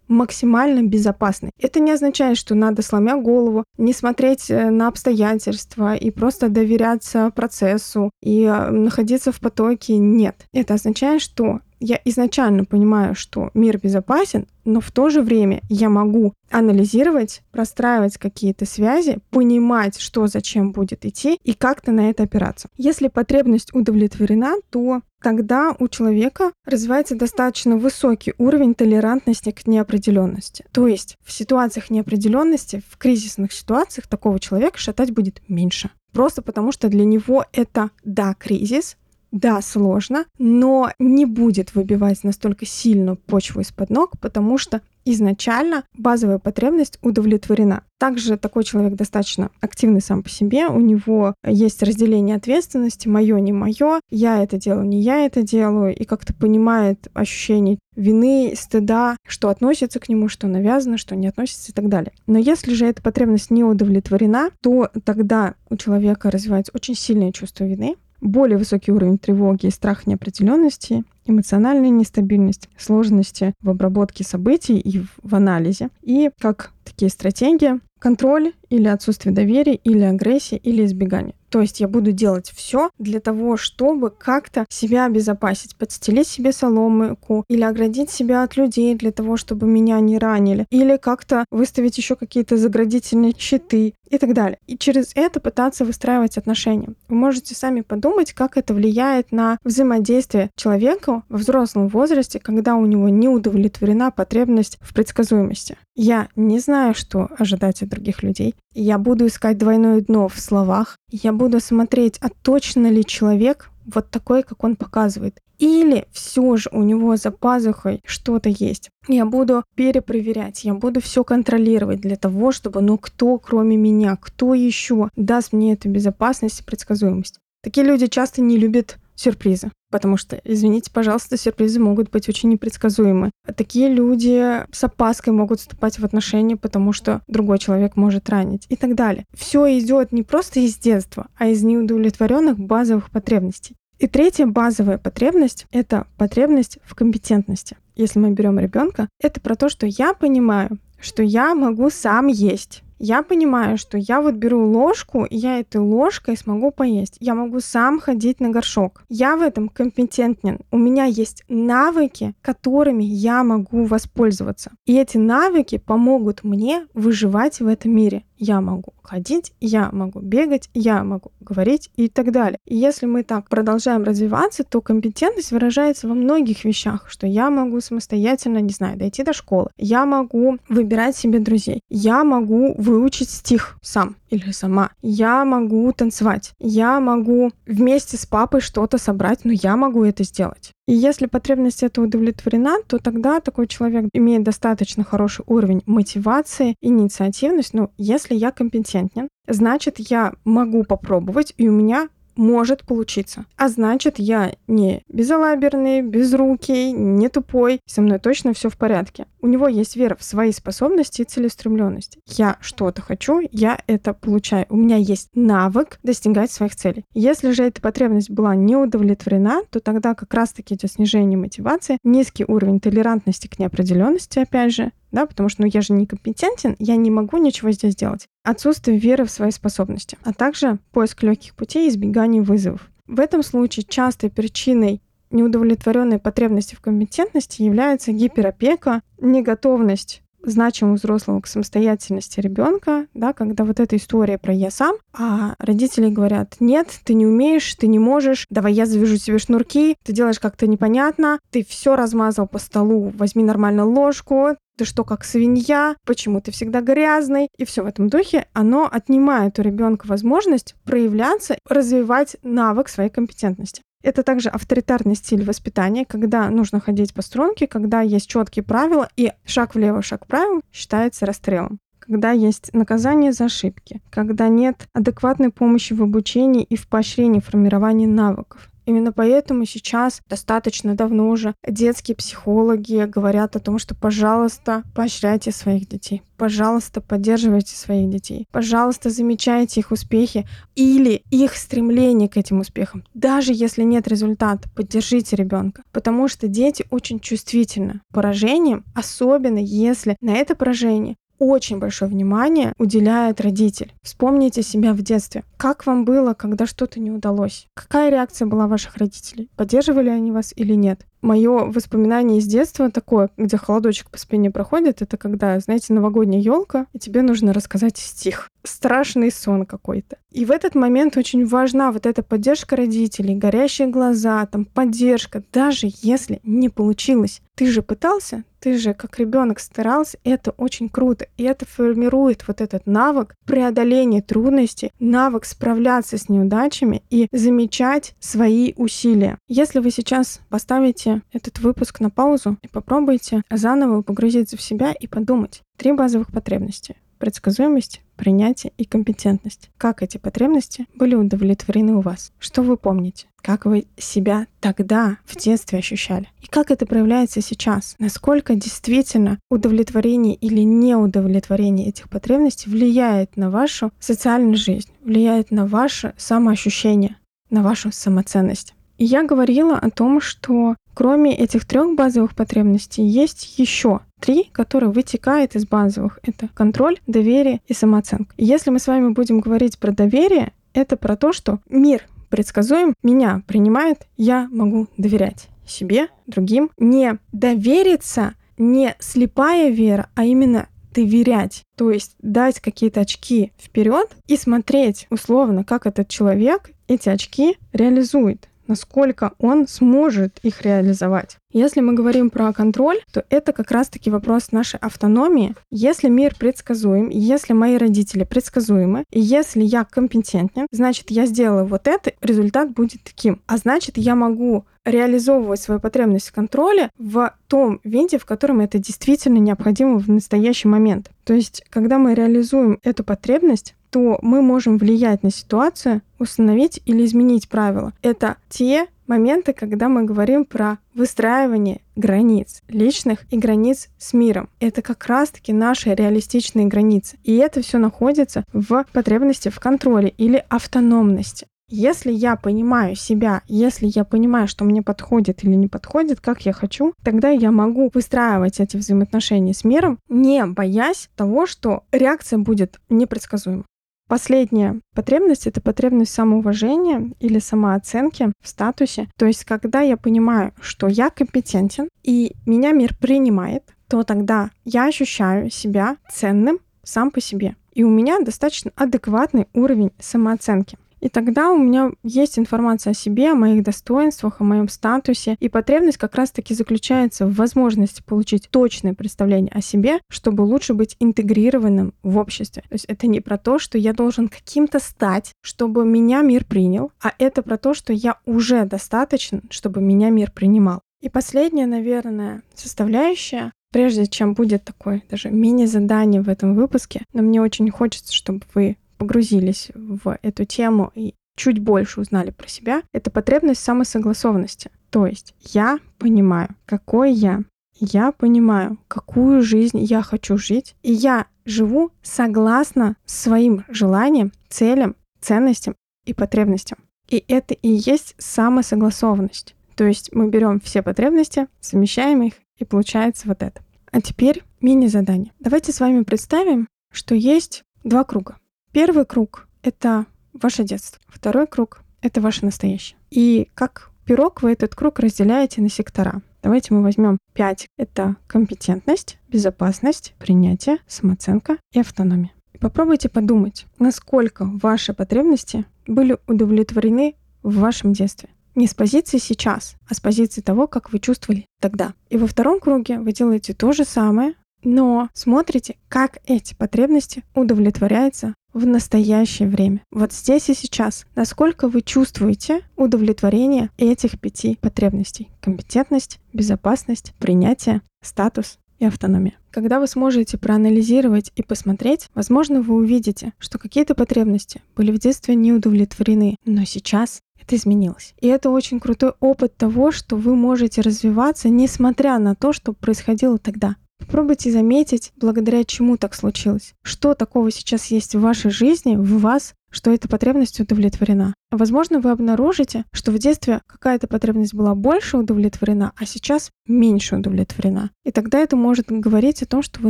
максимально 0.08 0.84
безопасный. 0.84 1.52
Это 1.60 1.80
не 1.80 1.92
означает, 1.92 2.38
что 2.38 2.56
надо, 2.56 2.82
сломя 2.82 3.18
голову, 3.18 3.64
не 3.78 3.94
смотреть 3.94 4.50
э, 4.50 4.70
на 4.70 4.88
обстоятельства 4.88 5.96
и 5.96 6.12
просто 6.12 6.50
доверяться 6.50 7.32
процессу 7.36 8.12
и 8.22 8.44
э, 8.44 8.70
находиться 8.72 9.32
в 9.32 9.40
потоке. 9.40 9.98
Нет. 9.98 10.46
Это 10.54 10.76
означает, 10.76 11.22
что 11.22 11.62
я 11.80 12.00
изначально 12.06 12.66
понимаю, 12.66 13.16
что 13.16 13.52
мир 13.54 13.78
безопасен, 13.78 14.48
но 14.64 14.82
в 14.82 14.92
то 14.92 15.10
же 15.10 15.22
время 15.22 15.62
я 15.70 15.90
могу 15.90 16.34
анализировать, 16.50 17.44
простраивать 17.52 18.18
какие-то 18.18 18.66
связи, 18.66 19.20
понимать, 19.30 20.00
что 20.00 20.28
зачем 20.28 20.72
будет 20.72 21.06
идти 21.06 21.38
и 21.44 21.54
как-то 21.54 21.92
на 21.92 22.10
это 22.10 22.24
опираться. 22.24 22.70
Если 22.78 23.08
потребность 23.08 23.74
удовлетворена, 23.74 24.56
то 24.70 25.02
тогда 25.22 25.76
у 25.80 25.88
человека 25.88 26.52
развивается 26.66 27.16
достаточно 27.16 27.78
высокий 27.78 28.34
уровень 28.38 28.76
толерантности 28.76 29.52
к 29.52 29.68
неопределенности. 29.68 30.66
То 30.72 30.88
есть 30.88 31.18
в 31.24 31.32
ситуациях 31.32 31.90
неопределенности, 31.90 32.84
в 32.90 32.98
кризисных 32.98 33.54
ситуациях 33.54 34.08
такого 34.08 34.40
человека 34.40 34.78
шатать 34.78 35.12
будет 35.12 35.42
меньше. 35.48 35.90
Просто 36.12 36.42
потому 36.42 36.72
что 36.72 36.88
для 36.88 37.06
него 37.06 37.46
это, 37.52 37.90
да, 38.04 38.36
кризис, 38.36 38.98
да, 39.36 39.62
сложно, 39.62 40.26
но 40.40 40.92
не 40.98 41.26
будет 41.26 41.76
выбивать 41.76 42.24
настолько 42.24 42.66
сильно 42.66 43.18
почву 43.18 43.60
из-под 43.60 43.90
ног, 43.90 44.12
потому 44.22 44.58
что 44.58 44.80
изначально 45.04 45.84
базовая 45.98 46.40
потребность 46.40 46.98
удовлетворена. 47.02 47.84
Также 48.00 48.38
такой 48.38 48.64
человек 48.64 48.94
достаточно 48.94 49.52
активный 49.60 50.02
сам 50.02 50.24
по 50.24 50.30
себе, 50.30 50.68
у 50.68 50.80
него 50.80 51.36
есть 51.46 51.84
разделение 51.84 52.38
ответственности, 52.38 53.10
мое 53.10 53.38
не 53.42 53.52
мое, 53.52 54.00
я 54.10 54.42
это 54.42 54.58
делаю, 54.58 54.88
не 54.88 55.02
я 55.02 55.26
это 55.26 55.44
делаю, 55.44 55.94
и 55.94 56.06
как-то 56.06 56.34
понимает 56.34 57.10
ощущение 57.14 57.78
вины, 57.96 58.54
стыда, 58.56 59.18
что 59.28 59.50
относится 59.50 60.00
к 60.00 60.08
нему, 60.08 60.30
что 60.30 60.48
навязано, 60.48 60.98
что 60.98 61.16
не 61.16 61.28
относится 61.28 61.72
и 61.72 61.76
так 61.76 61.90
далее. 61.90 62.14
Но 62.26 62.40
если 62.40 62.74
же 62.74 62.86
эта 62.86 63.02
потребность 63.02 63.52
не 63.52 63.66
удовлетворена, 63.66 64.52
то 64.62 64.90
тогда 65.04 65.56
у 65.70 65.76
человека 65.76 66.32
развивается 66.32 66.72
очень 66.74 66.96
сильное 66.96 67.34
чувство 67.34 67.66
вины, 67.66 67.96
более 68.26 68.58
высокий 68.58 68.92
уровень 68.92 69.18
тревоги 69.18 69.68
и 69.68 69.72
страх 69.72 70.08
неопределенности, 70.08 71.04
эмоциональная 71.26 71.90
нестабильность, 71.90 72.70
сложности 72.78 73.54
в 73.62 73.70
обработке 73.70 74.24
событий 74.24 74.78
и 74.80 75.04
в 75.24 75.36
анализе. 75.36 75.90
И 76.02 76.30
как 76.40 76.72
такие 76.86 77.10
стратегии 77.10 77.80
контроль 78.00 78.54
или 78.70 78.88
отсутствие 78.88 79.34
доверия, 79.34 79.76
или 79.76 80.02
агрессия, 80.02 80.58
или 80.58 80.86
избегание. 80.86 81.34
То 81.50 81.62
есть 81.62 81.80
я 81.80 81.88
буду 81.88 82.12
делать 82.12 82.52
все 82.54 82.90
для 83.00 83.20
того, 83.20 83.56
чтобы 83.56 84.10
как-то 84.10 84.66
себя 84.70 85.06
обезопасить, 85.06 85.76
подстелить 85.78 86.28
себе 86.28 86.52
соломку 86.52 87.46
или 87.48 87.62
оградить 87.62 88.10
себя 88.10 88.44
от 88.44 88.58
людей 88.58 88.94
для 88.96 89.12
того, 89.12 89.38
чтобы 89.38 89.66
меня 89.66 90.00
не 90.02 90.18
ранили, 90.18 90.66
или 90.70 90.98
как-то 90.98 91.46
выставить 91.52 91.98
еще 91.98 92.16
какие-то 92.16 92.58
заградительные 92.58 93.34
щиты 93.38 93.94
и 94.10 94.18
так 94.18 94.34
далее. 94.34 94.60
И 94.68 94.78
через 94.78 95.12
это 95.16 95.40
пытаться 95.40 95.86
выстраивать 95.86 96.38
отношения. 96.38 96.90
Вы 97.08 97.16
можете 97.16 97.56
сами 97.56 97.82
подумать, 97.82 98.34
как 98.34 98.58
это 98.58 98.74
влияет 98.74 99.32
на 99.32 99.58
взаимодействие 99.64 100.52
человека 100.58 101.24
во 101.30 101.38
взрослом 101.38 101.88
возрасте, 101.88 102.40
когда 102.40 102.76
у 102.76 102.86
него 102.86 103.08
не 103.08 103.30
удовлетворена 103.30 104.12
потребность 104.12 104.78
в 104.82 104.94
предсказуемости. 104.94 105.78
Я 105.96 106.28
не 106.36 106.60
знаю, 106.60 106.75
что 106.94 107.30
ожидать 107.38 107.82
от 107.82 107.90
других 107.90 108.24
людей. 108.24 108.56
Я 108.74 108.98
буду 108.98 109.28
искать 109.28 109.58
двойное 109.58 110.02
дно 110.02 110.28
в 110.28 110.40
словах. 110.40 110.98
Я 111.12 111.34
буду 111.34 111.60
смотреть, 111.60 112.18
а 112.22 112.30
точно 112.30 112.88
ли 112.88 113.06
человек 113.06 113.70
вот 113.86 114.10
такой, 114.10 114.44
как 114.44 114.64
он 114.64 114.76
показывает. 114.76 115.40
Или 115.58 116.06
все 116.12 116.58
же 116.58 116.70
у 116.74 116.84
него 116.84 117.16
за 117.16 117.32
пазухой 117.32 118.02
что-то 118.06 118.50
есть. 118.50 118.90
Я 119.08 119.26
буду 119.26 119.64
перепроверять, 119.76 120.66
я 120.66 120.74
буду 120.74 121.02
все 121.02 121.24
контролировать 121.24 122.02
для 122.02 122.18
того, 122.18 122.52
чтобы, 122.52 122.82
ну 122.82 122.98
кто 122.98 123.38
кроме 123.38 123.78
меня, 123.78 124.18
кто 124.20 124.54
еще 124.54 125.10
даст 125.16 125.54
мне 125.54 125.74
эту 125.74 125.90
безопасность 125.90 126.60
и 126.60 126.64
предсказуемость. 126.64 127.40
Такие 127.64 127.86
люди 127.86 128.08
часто 128.08 128.42
не 128.42 128.58
любят 128.58 128.98
сюрпризы. 129.16 129.72
Потому 129.92 130.18
что, 130.18 130.40
извините, 130.44 130.92
пожалуйста, 130.92 131.38
сюрпризы 131.38 131.80
могут 131.80 132.10
быть 132.10 132.28
очень 132.28 132.50
непредсказуемы. 132.50 133.32
Такие 133.56 133.88
люди 133.88 134.64
с 134.72 134.84
опаской 134.84 135.32
могут 135.32 135.60
вступать 135.60 136.00
в 136.00 136.06
отношения, 136.06 136.58
потому 136.58 136.92
что 136.92 137.22
другой 137.28 137.60
человек 137.60 137.96
может 137.96 138.30
ранить 138.30 138.66
и 138.70 138.76
так 138.76 138.96
далее. 138.96 139.26
Все 139.34 139.66
идет 139.80 140.12
не 140.12 140.24
просто 140.24 140.60
из 140.60 140.78
детства, 140.78 141.28
а 141.38 141.48
из 141.48 141.64
неудовлетворенных 141.64 142.60
базовых 142.60 143.10
потребностей. 143.10 143.76
И 143.98 144.08
третья 144.08 144.46
базовая 144.46 144.98
потребность— 144.98 145.68
это 145.72 146.08
потребность 146.18 146.80
в 146.84 146.96
компетентности. 146.96 147.78
Если 147.96 148.20
мы 148.20 148.32
берем 148.32 148.60
ребенка, 148.60 149.08
это 149.22 149.40
про 149.40 149.56
то, 149.56 149.70
что 149.70 149.86
я 149.86 150.14
понимаю, 150.14 150.78
что 151.00 151.24
я 151.24 151.56
могу 151.56 151.90
сам 151.90 152.28
есть 152.28 152.84
я 153.00 153.24
понимаю, 153.24 153.78
что 153.78 153.98
я 153.98 154.22
вот 154.22 154.36
беру 154.36 154.66
ложку, 154.70 155.26
и 155.26 155.36
я 155.36 155.60
этой 155.60 155.82
ложкой 155.82 156.38
смогу 156.38 156.72
поесть. 156.72 157.18
Я 157.20 157.36
могу 157.36 157.60
сам 157.60 158.00
ходить 158.00 158.40
на 158.40 158.50
горшок. 158.50 159.04
Я 159.10 159.36
в 159.36 159.42
этом 159.42 159.70
компетентен. 159.70 160.60
У 160.72 160.78
меня 160.78 161.06
есть 161.06 161.44
навыки, 161.50 162.34
которыми 162.42 163.04
я 163.04 163.44
могу 163.44 163.86
воспользоваться. 163.86 164.72
И 164.86 164.98
эти 164.98 165.18
навыки 165.18 165.78
помогут 165.78 166.44
мне 166.44 166.88
выживать 166.94 167.60
в 167.60 167.68
этом 167.68 167.92
мире. 167.92 168.24
Я 168.38 168.60
могу 168.60 168.94
ходить, 169.02 169.54
я 169.62 169.90
могу 169.92 170.20
бегать, 170.20 170.70
я 170.74 171.04
могу 171.04 171.32
говорить 171.40 171.90
и 171.96 172.10
так 172.10 172.32
далее. 172.32 172.60
И 172.66 172.76
если 172.76 173.06
мы 173.06 173.24
так 173.24 173.48
продолжаем 173.48 174.04
развиваться, 174.04 174.64
то 174.64 174.82
компетентность 174.82 175.52
выражается 175.52 176.08
во 176.08 176.16
многих 176.16 176.66
вещах, 176.66 177.10
что 177.10 177.28
я 177.28 177.50
могу 177.50 177.80
самостоятельно, 177.80 178.58
не 178.58 178.72
знаю, 178.72 178.98
дойти 178.98 179.24
до 179.24 179.34
школы, 179.34 179.70
я 179.78 180.06
могу 180.06 180.58
выбирать 180.68 181.16
себе 181.16 181.40
друзей, 181.40 181.82
я 181.90 182.24
могу 182.24 182.74
выучить 182.86 183.30
стих 183.30 183.78
сам 183.82 184.16
или 184.30 184.52
сама, 184.52 184.92
я 185.02 185.44
могу 185.44 185.92
танцевать, 185.92 186.54
я 186.60 187.00
могу 187.00 187.52
вместе 187.66 188.18
с 188.18 188.26
папой 188.26 188.62
что-то 188.62 188.98
собрать, 188.98 189.40
но 189.44 189.52
я 189.52 189.76
могу 189.76 190.04
это 190.04 190.24
сделать. 190.24 190.72
И 190.88 190.94
если 190.94 191.26
потребность 191.26 191.84
эта 191.84 192.02
удовлетворена, 192.02 192.78
то 192.88 193.00
тогда 193.00 193.40
такой 193.40 193.68
человек 193.68 194.06
имеет 194.14 194.44
достаточно 194.44 195.04
хороший 195.04 195.44
уровень 195.48 195.82
мотивации, 195.88 196.76
инициативность. 196.82 197.74
Ну, 197.74 197.90
если 197.98 198.36
я 198.36 198.52
компетентен, 198.52 199.28
значит, 199.48 199.96
я 199.98 200.34
могу 200.44 200.84
попробовать, 200.84 201.54
и 201.58 201.68
у 201.68 201.72
меня 201.72 202.10
может 202.36 202.84
получиться. 202.84 203.46
А 203.58 203.70
значит, 203.70 204.16
я 204.18 204.54
не 204.68 205.02
безалаберный, 205.08 206.02
безрукий, 206.02 206.92
не 206.92 207.30
тупой. 207.30 207.80
Со 207.86 208.02
мной 208.02 208.20
точно 208.20 208.54
все 208.54 208.70
в 208.70 208.78
порядке. 208.78 209.26
У 209.46 209.48
него 209.48 209.68
есть 209.68 209.96
вера 209.96 210.16
в 210.16 210.24
свои 210.24 210.52
способности 210.52 211.22
и 211.22 211.24
целеустремленность. 211.24 212.18
Я 212.26 212.58
что-то 212.62 213.04
хочу, 213.04 213.48
я 213.52 213.78
это 213.86 214.16
получаю. 214.16 214.66
У 214.70 214.76
меня 214.76 214.96
есть 214.96 215.30
навык 215.36 216.00
достигать 216.02 216.52
своих 216.52 216.76
целей. 216.76 217.06
Если 217.14 217.52
же 217.52 217.62
эта 217.62 217.80
потребность 217.80 218.32
была 218.32 218.56
не 218.56 218.76
удовлетворена, 218.76 219.62
то 219.70 219.80
тогда 219.80 220.16
как 220.16 220.34
раз-таки 220.34 220.74
идет 220.74 220.92
снижение 220.92 221.38
мотивации, 221.38 222.00
низкий 222.04 222.44
уровень 222.48 222.80
толерантности 222.80 223.46
к 223.46 223.60
неопределенности, 223.60 224.40
опять 224.40 224.74
же, 224.74 224.92
да, 225.12 225.28
потому 225.28 225.48
что 225.48 225.62
ну, 225.62 225.68
я 225.72 225.82
же 225.82 225.94
некомпетентен, 225.94 226.76
я 226.80 226.96
не 226.96 227.12
могу 227.12 227.38
ничего 227.38 227.70
здесь 227.70 227.94
сделать. 227.94 228.26
Отсутствие 228.44 228.98
веры 228.98 229.26
в 229.26 229.30
свои 229.30 229.52
способности, 229.52 230.18
а 230.24 230.34
также 230.34 230.80
поиск 230.92 231.22
легких 231.22 231.54
путей 231.54 231.86
и 231.86 231.90
избегание 231.90 232.42
вызовов. 232.42 232.90
В 233.06 233.20
этом 233.20 233.44
случае 233.44 233.86
частой 233.88 234.32
причиной 234.32 235.04
неудовлетворенной 235.36 236.20
потребности 236.20 236.76
в 236.76 236.82
компетентности 236.82 237.62
является 237.62 238.12
гиперопека, 238.12 239.02
неготовность 239.20 240.24
значимого 240.46 240.96
взрослого 240.96 241.42
к 241.42 241.48
самостоятельности 241.48 242.40
ребенка, 242.40 243.08
да, 243.14 243.34
когда 243.34 243.64
вот 243.64 243.80
эта 243.80 243.96
история 243.98 244.38
про 244.38 244.54
я 244.54 244.72
сам, 244.72 244.96
а 245.14 245.56
родители 245.60 246.10
говорят, 246.10 246.56
нет, 246.60 246.88
ты 247.04 247.14
не 247.14 247.26
умеешь, 247.26 247.76
ты 247.76 247.88
не 247.88 248.00
можешь, 248.00 248.46
давай 248.50 248.74
я 248.74 248.86
завяжу 248.86 249.18
тебе 249.18 249.40
шнурки, 249.40 249.98
ты 250.04 250.14
делаешь 250.14 250.40
как-то 250.40 250.68
непонятно, 250.68 251.40
ты 251.52 251.66
все 251.66 251.96
размазал 251.96 252.48
по 252.48 252.60
столу, 252.60 253.12
возьми 253.16 253.44
нормально 253.44 253.86
ложку, 253.86 254.56
ты 254.78 254.86
что, 254.86 255.04
как 255.04 255.24
свинья, 255.24 255.96
почему 256.06 256.42
ты 256.42 256.52
всегда 256.52 256.82
грязный, 256.82 257.48
и 257.58 257.66
все 257.66 257.82
в 257.84 257.88
этом 257.88 258.10
духе, 258.10 258.48
оно 258.54 258.90
отнимает 258.92 259.58
у 259.58 259.62
ребенка 259.62 260.06
возможность 260.06 260.76
проявляться, 260.84 261.58
развивать 261.68 262.36
навык 262.44 262.90
своей 262.90 263.10
компетентности. 263.10 263.82
Это 264.06 264.22
также 264.22 264.50
авторитарный 264.50 265.16
стиль 265.16 265.44
воспитания, 265.44 266.06
когда 266.06 266.48
нужно 266.52 266.80
ходить 266.80 267.12
по 267.12 267.24
струнке, 267.24 267.66
когда 267.66 268.02
есть 268.02 268.30
четкие 268.30 268.62
правила, 268.62 269.10
и 269.18 269.32
шаг 269.46 269.74
влево, 269.74 270.04
шаг 270.04 270.26
вправо 270.26 270.62
считается 270.72 271.26
расстрелом 271.26 271.80
когда 272.00 272.30
есть 272.30 272.72
наказание 272.72 273.32
за 273.32 273.46
ошибки, 273.46 274.00
когда 274.12 274.48
нет 274.48 274.88
адекватной 274.94 275.50
помощи 275.50 275.94
в 275.94 276.04
обучении 276.04 276.62
и 276.62 276.76
в 276.76 276.88
поощрении 276.88 277.40
формирования 277.40 278.06
навыков. 278.06 278.70
Именно 278.86 279.12
поэтому 279.12 279.66
сейчас 279.66 280.22
достаточно 280.30 280.96
давно 280.96 281.30
уже 281.30 281.56
детские 281.68 282.16
психологи 282.16 283.06
говорят 283.06 283.56
о 283.56 283.60
том, 283.60 283.80
что, 283.80 283.96
пожалуйста, 283.96 284.84
поощряйте 284.94 285.52
своих 285.52 285.88
детей, 285.88 286.22
пожалуйста, 286.38 287.02
поддерживайте 287.02 287.76
своих 287.76 288.10
детей, 288.10 288.48
пожалуйста, 288.52 289.10
замечайте 289.10 289.80
их 289.80 289.92
успехи 289.92 290.48
или 290.76 291.24
их 291.32 291.56
стремление 291.56 292.30
к 292.30 292.38
этим 292.38 292.60
успехам. 292.60 293.04
Даже 293.14 293.54
если 293.54 293.84
нет 293.84 294.08
результата, 294.08 294.70
поддержите 294.76 295.36
ребенка, 295.36 295.84
потому 295.92 296.28
что 296.28 296.48
дети 296.48 296.86
очень 296.92 297.20
чувствительны 297.20 298.02
к 298.12 298.14
поражениям, 298.14 298.86
особенно 298.94 299.60
если 299.60 300.18
на 300.22 300.32
это 300.32 300.56
поражение 300.56 301.16
очень 301.40 301.80
большое 301.80 302.10
внимание 302.10 302.74
уделяет 302.78 303.42
родитель. 303.42 303.94
Вспомните 304.02 304.64
себя 304.64 304.94
в 304.94 305.02
детстве. 305.02 305.44
Как 305.58 305.86
вам 305.86 306.06
было, 306.06 306.34
когда 306.34 306.66
что-то 306.66 307.00
не 307.00 307.12
удалось? 307.12 307.68
Какая 307.74 308.10
реакция 308.10 308.48
была 308.48 308.68
ваших 308.68 308.98
родителей? 308.98 309.50
Поддерживали 309.56 310.10
они 310.10 310.32
вас 310.32 310.54
или 310.56 310.74
нет? 310.74 311.06
Мое 311.26 311.66
воспоминание 311.66 312.38
из 312.38 312.46
детства 312.46 312.92
такое, 312.92 313.32
где 313.36 313.58
холодочек 313.58 314.12
по 314.12 314.18
спине 314.20 314.52
проходит, 314.52 315.02
это 315.02 315.18
когда, 315.18 315.60
знаете, 315.60 315.92
новогодняя 315.92 316.40
елка, 316.40 316.86
и 316.94 317.00
тебе 317.00 317.24
нужно 317.24 317.52
рассказать 317.52 317.98
стих. 317.98 318.52
Страшный 318.64 319.32
сон 319.32 319.66
какой-то. 319.66 320.18
И 320.32 320.46
в 320.46 320.52
этот 320.52 320.76
момент 320.76 321.18
очень 321.18 321.44
важна 321.44 321.92
вот 321.92 322.06
эта 322.06 322.22
поддержка 322.22 322.76
родителей, 322.76 323.34
горящие 323.34 323.88
глаза, 323.88 324.46
там 324.46 324.66
поддержка, 324.66 325.42
даже 325.52 325.88
если 326.04 326.42
не 326.44 326.70
получилось. 326.70 327.42
Ты 327.56 327.72
же 327.72 327.82
пытался, 327.82 328.44
ты 328.60 328.78
же 328.78 328.94
как 328.94 329.18
ребенок 329.18 329.60
старался, 329.60 330.18
это 330.24 330.52
очень 330.58 330.90
круто. 330.90 331.28
И 331.38 331.44
это 331.44 331.66
формирует 331.66 332.46
вот 332.48 332.60
этот 332.60 332.86
навык 332.86 333.34
преодоления 333.46 334.22
трудностей, 334.22 334.92
навык 335.00 335.46
справляться 335.46 336.18
с 336.18 336.28
неудачами 336.28 337.02
и 337.10 337.28
замечать 337.32 338.14
свои 338.20 338.74
усилия. 338.76 339.38
Если 339.48 339.80
вы 339.80 339.92
сейчас 339.92 340.42
поставите 340.50 341.15
этот 341.32 341.60
выпуск 341.60 342.00
на 342.00 342.10
паузу 342.10 342.58
и 342.62 342.68
попробуйте 342.68 343.44
заново 343.50 344.02
погрузиться 344.02 344.58
в 344.58 344.62
себя 344.62 344.92
и 344.92 345.08
подумать. 345.08 345.62
Три 345.78 345.92
базовых 345.92 346.32
потребности 346.32 346.96
предсказуемость, 347.18 348.02
принятие 348.18 348.72
и 348.78 348.86
компетентность. 348.86 349.72
Как 349.80 350.04
эти 350.04 350.18
потребности 350.18 350.86
были 350.94 351.16
удовлетворены 351.16 351.96
у 351.96 352.02
вас? 352.02 352.32
Что 352.38 352.62
вы 352.62 352.78
помните? 352.78 353.26
Как 353.42 353.66
вы 353.66 353.88
себя 353.98 354.46
тогда 354.60 355.18
в 355.26 355.36
детстве 355.36 355.80
ощущали? 355.80 356.30
И 356.42 356.48
как 356.48 356.70
это 356.70 356.86
проявляется 356.86 357.42
сейчас? 357.42 357.96
Насколько 357.98 358.54
действительно 358.54 359.40
удовлетворение 359.50 360.36
или 360.36 360.62
неудовлетворение 360.62 361.90
этих 361.90 362.10
потребностей 362.10 362.70
влияет 362.70 363.38
на 363.38 363.50
вашу 363.50 363.92
социальную 364.00 364.56
жизнь, 364.56 364.92
влияет 365.04 365.50
на 365.50 365.66
ваше 365.66 366.14
самоощущение, 366.18 367.18
на 367.50 367.64
вашу 367.64 367.92
самоценность? 367.92 368.75
И 368.98 369.06
я 369.06 369.24
говорила 369.24 369.78
о 369.78 369.90
том, 369.90 370.22
что 370.22 370.76
Кроме 370.96 371.36
этих 371.36 371.66
трех 371.66 371.94
базовых 371.94 372.34
потребностей 372.36 373.04
есть 373.04 373.60
еще 373.60 374.00
три, 374.22 374.46
которые 374.54 374.92
вытекают 374.92 375.56
из 375.56 375.68
базовых. 375.68 376.20
Это 376.24 376.48
контроль, 376.48 377.00
доверие 377.06 377.60
и 377.68 377.74
самооценка. 377.74 378.34
И 378.38 378.46
если 378.46 378.70
мы 378.72 378.80
с 378.80 378.88
вами 378.88 379.10
будем 379.10 379.42
говорить 379.42 379.78
про 379.78 379.92
доверие, 379.92 380.54
это 380.74 380.96
про 380.96 381.18
то, 381.18 381.34
что 381.34 381.60
мир 381.70 382.04
предсказуем, 382.30 382.94
меня 383.04 383.44
принимает, 383.46 384.08
я 384.16 384.48
могу 384.52 384.88
доверять 384.96 385.50
себе, 385.68 386.08
другим. 386.28 386.72
Не 386.78 387.20
довериться, 387.34 388.36
не 388.58 388.96
слепая 389.00 389.70
вера, 389.70 390.10
а 390.16 390.24
именно 390.24 390.70
доверять. 390.94 391.64
То 391.76 391.92
есть 391.92 392.16
дать 392.22 392.62
какие-то 392.62 393.02
очки 393.02 393.52
вперед 393.60 394.08
и 394.28 394.38
смотреть 394.38 395.08
условно, 395.10 395.66
как 395.66 395.86
этот 395.86 396.08
человек 396.08 396.72
эти 396.88 397.10
очки 397.10 397.58
реализует 397.74 398.48
насколько 398.68 399.34
он 399.40 399.68
сможет 399.68 400.40
их 400.44 400.62
реализовать. 400.62 401.38
Если 401.52 401.80
мы 401.80 401.94
говорим 401.94 402.30
про 402.30 402.52
контроль, 402.52 402.98
то 403.14 403.24
это 403.30 403.54
как 403.54 403.72
раз-таки 403.72 404.10
вопрос 404.10 404.52
нашей 404.52 404.78
автономии. 404.80 405.56
Если 405.72 406.10
мир 406.10 406.36
предсказуем, 406.38 407.08
если 407.10 407.54
мои 407.54 407.78
родители 407.78 408.26
предсказуемы, 408.26 409.06
и 409.10 409.22
если 409.22 409.64
я 409.64 409.86
компетентен, 409.86 410.68
значит, 410.72 411.12
я 411.12 411.26
сделаю 411.26 411.66
вот 411.66 411.88
это, 411.88 412.12
результат 412.22 412.72
будет 412.72 413.04
таким. 413.04 413.42
А 413.48 413.56
значит, 413.56 413.98
я 413.98 414.16
могу 414.16 414.66
реализовывать 414.84 415.62
свою 415.62 415.80
потребность 415.80 416.28
в 416.28 416.34
контроле 416.34 416.90
в 416.98 417.34
том 417.48 417.80
виде, 417.84 418.18
в 418.18 418.26
котором 418.26 418.60
это 418.60 418.78
действительно 418.78 419.38
необходимо 419.38 419.98
в 419.98 420.10
настоящий 420.10 420.68
момент. 420.68 421.10
То 421.24 421.34
есть, 421.34 421.64
когда 421.70 421.98
мы 421.98 422.14
реализуем 422.14 422.80
эту 422.84 423.04
потребность, 423.04 423.76
то 423.96 424.20
мы 424.22 424.42
можем 424.42 424.78
влиять 424.78 425.24
на 425.24 425.32
ситуацию, 425.32 426.02
установить 426.20 426.82
или 426.86 427.06
изменить 427.06 427.48
правила. 427.48 427.94
Это 428.02 428.36
те 428.50 428.88
моменты, 429.08 429.54
когда 429.54 429.88
мы 429.88 430.04
говорим 430.04 430.44
про 430.44 430.80
выстраивание 430.94 431.80
границ 431.96 432.62
личных 432.68 433.20
и 433.32 433.38
границ 433.38 433.88
с 433.98 434.12
миром. 434.12 434.50
Это 434.60 434.82
как 434.82 435.06
раз-таки 435.06 435.54
наши 435.54 435.96
реалистичные 435.96 436.66
границы. 436.66 437.16
И 437.24 437.38
это 437.38 437.62
все 437.62 437.78
находится 437.78 438.44
в 438.52 438.86
потребности 438.92 439.48
в 439.48 439.62
контроле 439.62 440.10
или 440.10 440.44
автономности. 440.50 441.48
Если 441.70 442.12
я 442.12 442.36
понимаю 442.36 442.98
себя, 442.98 443.44
если 443.48 443.90
я 443.96 444.04
понимаю, 444.04 444.50
что 444.50 444.66
мне 444.66 444.82
подходит 444.82 445.46
или 445.46 445.56
не 445.56 445.70
подходит, 445.70 446.20
как 446.20 446.42
я 446.42 446.52
хочу, 446.52 446.94
тогда 447.02 447.30
я 447.30 447.50
могу 447.52 447.90
выстраивать 447.94 448.60
эти 448.60 448.76
взаимоотношения 448.76 449.54
с 449.54 449.64
миром, 449.64 450.00
не 450.10 450.46
боясь 450.46 451.10
того, 451.16 451.46
что 451.46 451.84
реакция 451.94 452.40
будет 452.40 452.82
непредсказуема. 452.90 453.64
Последняя 454.08 454.82
потребность— 454.94 455.48
это 455.48 455.62
потребность 455.62 456.14
самоуважения 456.14 457.12
или 457.20 457.40
самооценки 457.40 458.32
в 458.40 458.48
статусе. 458.48 459.10
То 459.18 459.26
есть, 459.26 459.46
когда 459.46 459.82
я 459.82 459.98
понимаю, 459.98 460.54
что 460.62 460.88
я 460.88 461.10
компетентен 461.10 461.90
и 462.04 462.36
меня 462.46 462.72
мир 462.72 462.96
принимает, 463.00 463.64
то 463.88 464.04
тогда 464.04 464.52
я 464.64 464.86
ощущаю 464.86 465.50
себя 465.50 465.98
ценным 466.12 466.60
сам 466.84 467.10
по 467.10 467.20
себе. 467.20 467.56
И 467.74 467.84
у 467.84 467.90
меня 467.90 468.20
достаточно 468.20 468.72
адекватный 468.76 469.48
уровень 469.54 469.92
самооценки. 470.00 470.78
И 471.00 471.10
тогда 471.10 471.52
у 471.52 471.58
меня 471.58 471.92
есть 472.04 472.40
информация 472.40 472.92
о 472.92 472.96
себе, 472.96 473.32
о 473.32 473.36
моих 473.36 473.64
достоинствах, 473.64 474.40
о 474.40 474.44
моем 474.44 474.70
статусе. 474.70 475.36
И 475.40 475.50
потребность 475.50 475.98
как 475.98 476.16
раз-таки 476.16 476.54
заключается 476.54 477.26
в 477.26 477.36
возможности 477.36 478.02
получить 478.06 478.50
точное 478.50 478.94
представление 478.94 479.52
о 479.54 479.62
себе, 479.62 480.00
чтобы 480.10 480.42
лучше 480.42 480.74
быть 480.74 480.96
интегрированным 481.00 481.94
в 482.04 482.18
обществе. 482.18 482.64
То 482.70 482.74
есть 482.74 482.86
это 482.86 483.08
не 483.08 483.20
про 483.20 483.38
то, 483.38 483.60
что 483.60 483.78
я 483.78 483.94
должен 483.94 484.28
каким-то 484.28 484.80
стать, 484.80 485.32
чтобы 485.42 485.86
меня 485.86 486.22
мир 486.22 486.46
принял, 486.46 486.92
а 487.02 487.14
это 487.20 487.42
про 487.42 487.58
то, 487.58 487.74
что 487.74 487.94
я 487.94 488.18
уже 488.26 488.66
достаточен, 488.66 489.44
чтобы 489.50 489.82
меня 489.82 490.10
мир 490.10 490.32
принимал. 490.32 490.82
И 491.02 491.10
последняя, 491.10 491.68
наверное, 491.68 492.42
составляющая 492.56 493.52
прежде 493.76 494.08
чем 494.08 494.36
будет 494.36 494.64
такое 494.64 495.04
даже 495.10 495.30
мини-задание 495.30 496.22
в 496.22 496.30
этом 496.30 496.56
выпуске, 496.56 497.02
но 497.12 497.22
мне 497.22 497.42
очень 497.42 497.70
хочется, 497.70 498.14
чтобы 498.14 498.40
вы 498.54 498.78
погрузились 498.98 499.72
в 499.74 500.18
эту 500.22 500.46
тему 500.46 500.92
и 500.96 501.16
чуть 501.36 501.60
больше 501.60 502.02
узнали 502.02 502.32
про 502.32 502.48
себя, 502.48 502.84
это 502.94 503.12
потребность 503.12 503.62
самосогласованности. 503.62 504.72
То 504.90 505.06
есть 505.06 505.36
я 505.54 505.80
понимаю, 505.98 506.50
какой 506.66 507.12
я, 507.12 507.42
я 507.80 508.12
понимаю, 508.12 508.78
какую 508.88 509.42
жизнь 509.42 509.80
я 509.80 510.02
хочу 510.02 510.38
жить, 510.38 510.76
и 510.82 510.94
я 510.94 511.28
живу 511.44 511.92
согласно 512.02 512.96
своим 513.06 513.66
желаниям, 513.68 514.32
целям, 514.48 514.96
ценностям 515.20 515.76
и 516.06 516.14
потребностям. 516.14 516.80
И 517.10 517.24
это 517.28 517.54
и 517.54 517.70
есть 517.70 518.16
самосогласованность. 518.18 519.56
То 519.76 519.84
есть 519.84 520.14
мы 520.14 520.30
берем 520.30 520.60
все 520.62 520.82
потребности, 520.82 521.48
совмещаем 521.60 522.24
их, 522.24 522.36
и 522.58 522.64
получается 522.64 523.28
вот 523.28 523.44
это. 523.44 523.62
А 523.92 524.02
теперь 524.02 524.44
мини-задание. 524.62 525.34
Давайте 525.40 525.72
с 525.72 525.80
вами 525.80 526.04
представим, 526.04 526.68
что 526.92 527.14
есть 527.14 527.64
два 527.84 528.04
круга. 528.04 528.38
Первый 528.76 529.06
круг— 529.06 529.48
это 529.64 530.06
ваше 530.34 530.66
детство. 530.66 531.00
Второй 531.08 531.48
круг— 531.48 531.80
это 532.02 532.20
ваше 532.20 532.44
настоящее. 532.44 532.98
И 533.10 533.50
как 533.54 533.90
пирог 534.04 534.42
вы 534.42 534.52
этот 534.52 534.76
круг 534.76 535.00
разделяете 535.00 535.62
на 535.62 535.70
сектора. 535.70 536.22
Давайте 536.44 536.74
мы 536.74 536.84
возьмем 536.84 537.18
пять. 537.32 537.70
Это 537.78 538.18
компетентность, 538.28 539.18
безопасность, 539.30 540.14
принятие, 540.20 540.80
самооценка 540.88 541.58
и 541.72 541.80
автономия. 541.80 542.34
Попробуйте 542.60 543.08
подумать, 543.08 543.66
насколько 543.80 544.44
ваши 544.44 544.94
потребности 544.94 545.64
были 545.88 546.18
удовлетворены 546.28 547.16
в 547.44 547.60
вашем 547.60 547.94
детстве. 547.94 548.28
Не 548.56 548.68
с 548.68 548.74
позиции 548.74 549.20
сейчас, 549.20 549.78
а 549.88 549.94
с 549.94 550.02
позиции 550.02 550.42
того, 550.42 550.68
как 550.68 550.92
вы 550.92 551.00
чувствовали 551.00 551.46
тогда. 551.62 551.94
И 552.10 552.18
во 552.18 552.28
втором 552.28 552.60
круге 552.60 553.00
вы 553.00 553.14
делаете 553.14 553.54
то 553.54 553.72
же 553.72 553.86
самое, 553.86 554.34
но 554.66 555.10
смотрите, 555.14 555.78
как 555.88 556.20
эти 556.26 556.56
потребности 556.56 557.24
удовлетворяются 557.34 558.34
в 558.54 558.66
настоящее 558.66 559.48
время. 559.48 559.82
Вот 559.92 560.14
здесь 560.14 560.50
и 560.50 560.54
сейчас. 560.54 561.06
Насколько 561.16 561.68
вы 561.68 561.82
чувствуете 561.82 562.62
удовлетворение 562.76 563.70
этих 563.78 564.20
пяти 564.20 564.58
потребностей. 564.62 565.30
Компетентность, 565.42 566.20
безопасность, 566.34 567.14
принятие, 567.20 567.82
статус 568.02 568.58
и 568.80 568.86
автономия. 568.86 569.34
Когда 569.52 569.80
вы 569.80 569.88
сможете 569.88 570.38
проанализировать 570.38 571.32
и 571.36 571.44
посмотреть, 571.44 572.10
возможно, 572.14 572.62
вы 572.62 572.76
увидите, 572.76 573.34
что 573.40 573.58
какие-то 573.58 573.96
потребности 573.96 574.62
были 574.76 574.92
в 574.92 575.00
детстве 575.00 575.36
не 575.36 575.54
удовлетворены, 575.54 576.36
но 576.46 576.66
сейчас 576.66 577.22
это 577.42 577.56
изменилось. 577.56 578.14
И 578.20 578.28
это 578.28 578.50
очень 578.50 578.80
крутой 578.80 579.14
опыт 579.20 579.56
того, 579.56 579.92
что 579.92 580.16
вы 580.16 580.36
можете 580.36 580.82
развиваться, 580.82 581.50
несмотря 581.50 582.18
на 582.20 582.36
то, 582.36 582.54
что 582.54 582.74
происходило 582.74 583.38
тогда. 583.38 583.76
Попробуйте 584.00 584.52
заметить, 584.52 585.12
благодаря 585.16 585.64
чему 585.64 585.98
так 585.98 586.14
случилось. 586.16 586.74
Что 586.84 587.14
такого 587.14 587.52
сейчас 587.52 587.88
есть 587.88 588.16
в 588.16 588.20
вашей 588.20 588.52
жизни, 588.52 588.96
в 588.96 589.20
вас, 589.20 589.54
что 589.70 589.92
эта 589.92 590.08
потребность 590.08 590.60
удовлетворена. 590.60 591.34
Возможно, 591.56 592.00
вы 592.00 592.12
обнаружите, 592.12 592.86
что 592.92 593.12
в 593.12 593.18
детстве 593.18 593.62
какая-то 593.68 594.08
потребность 594.08 594.54
была 594.54 594.76
больше 594.76 595.18
удовлетворена, 595.18 595.94
а 595.96 596.06
сейчас 596.06 596.52
меньше 596.68 597.16
удовлетворена. 597.18 597.92
И 598.04 598.12
тогда 598.12 598.40
это 598.40 598.56
может 598.56 598.88
говорить 598.90 599.42
о 599.42 599.46
том, 599.46 599.62
что 599.62 599.82
вы 599.82 599.90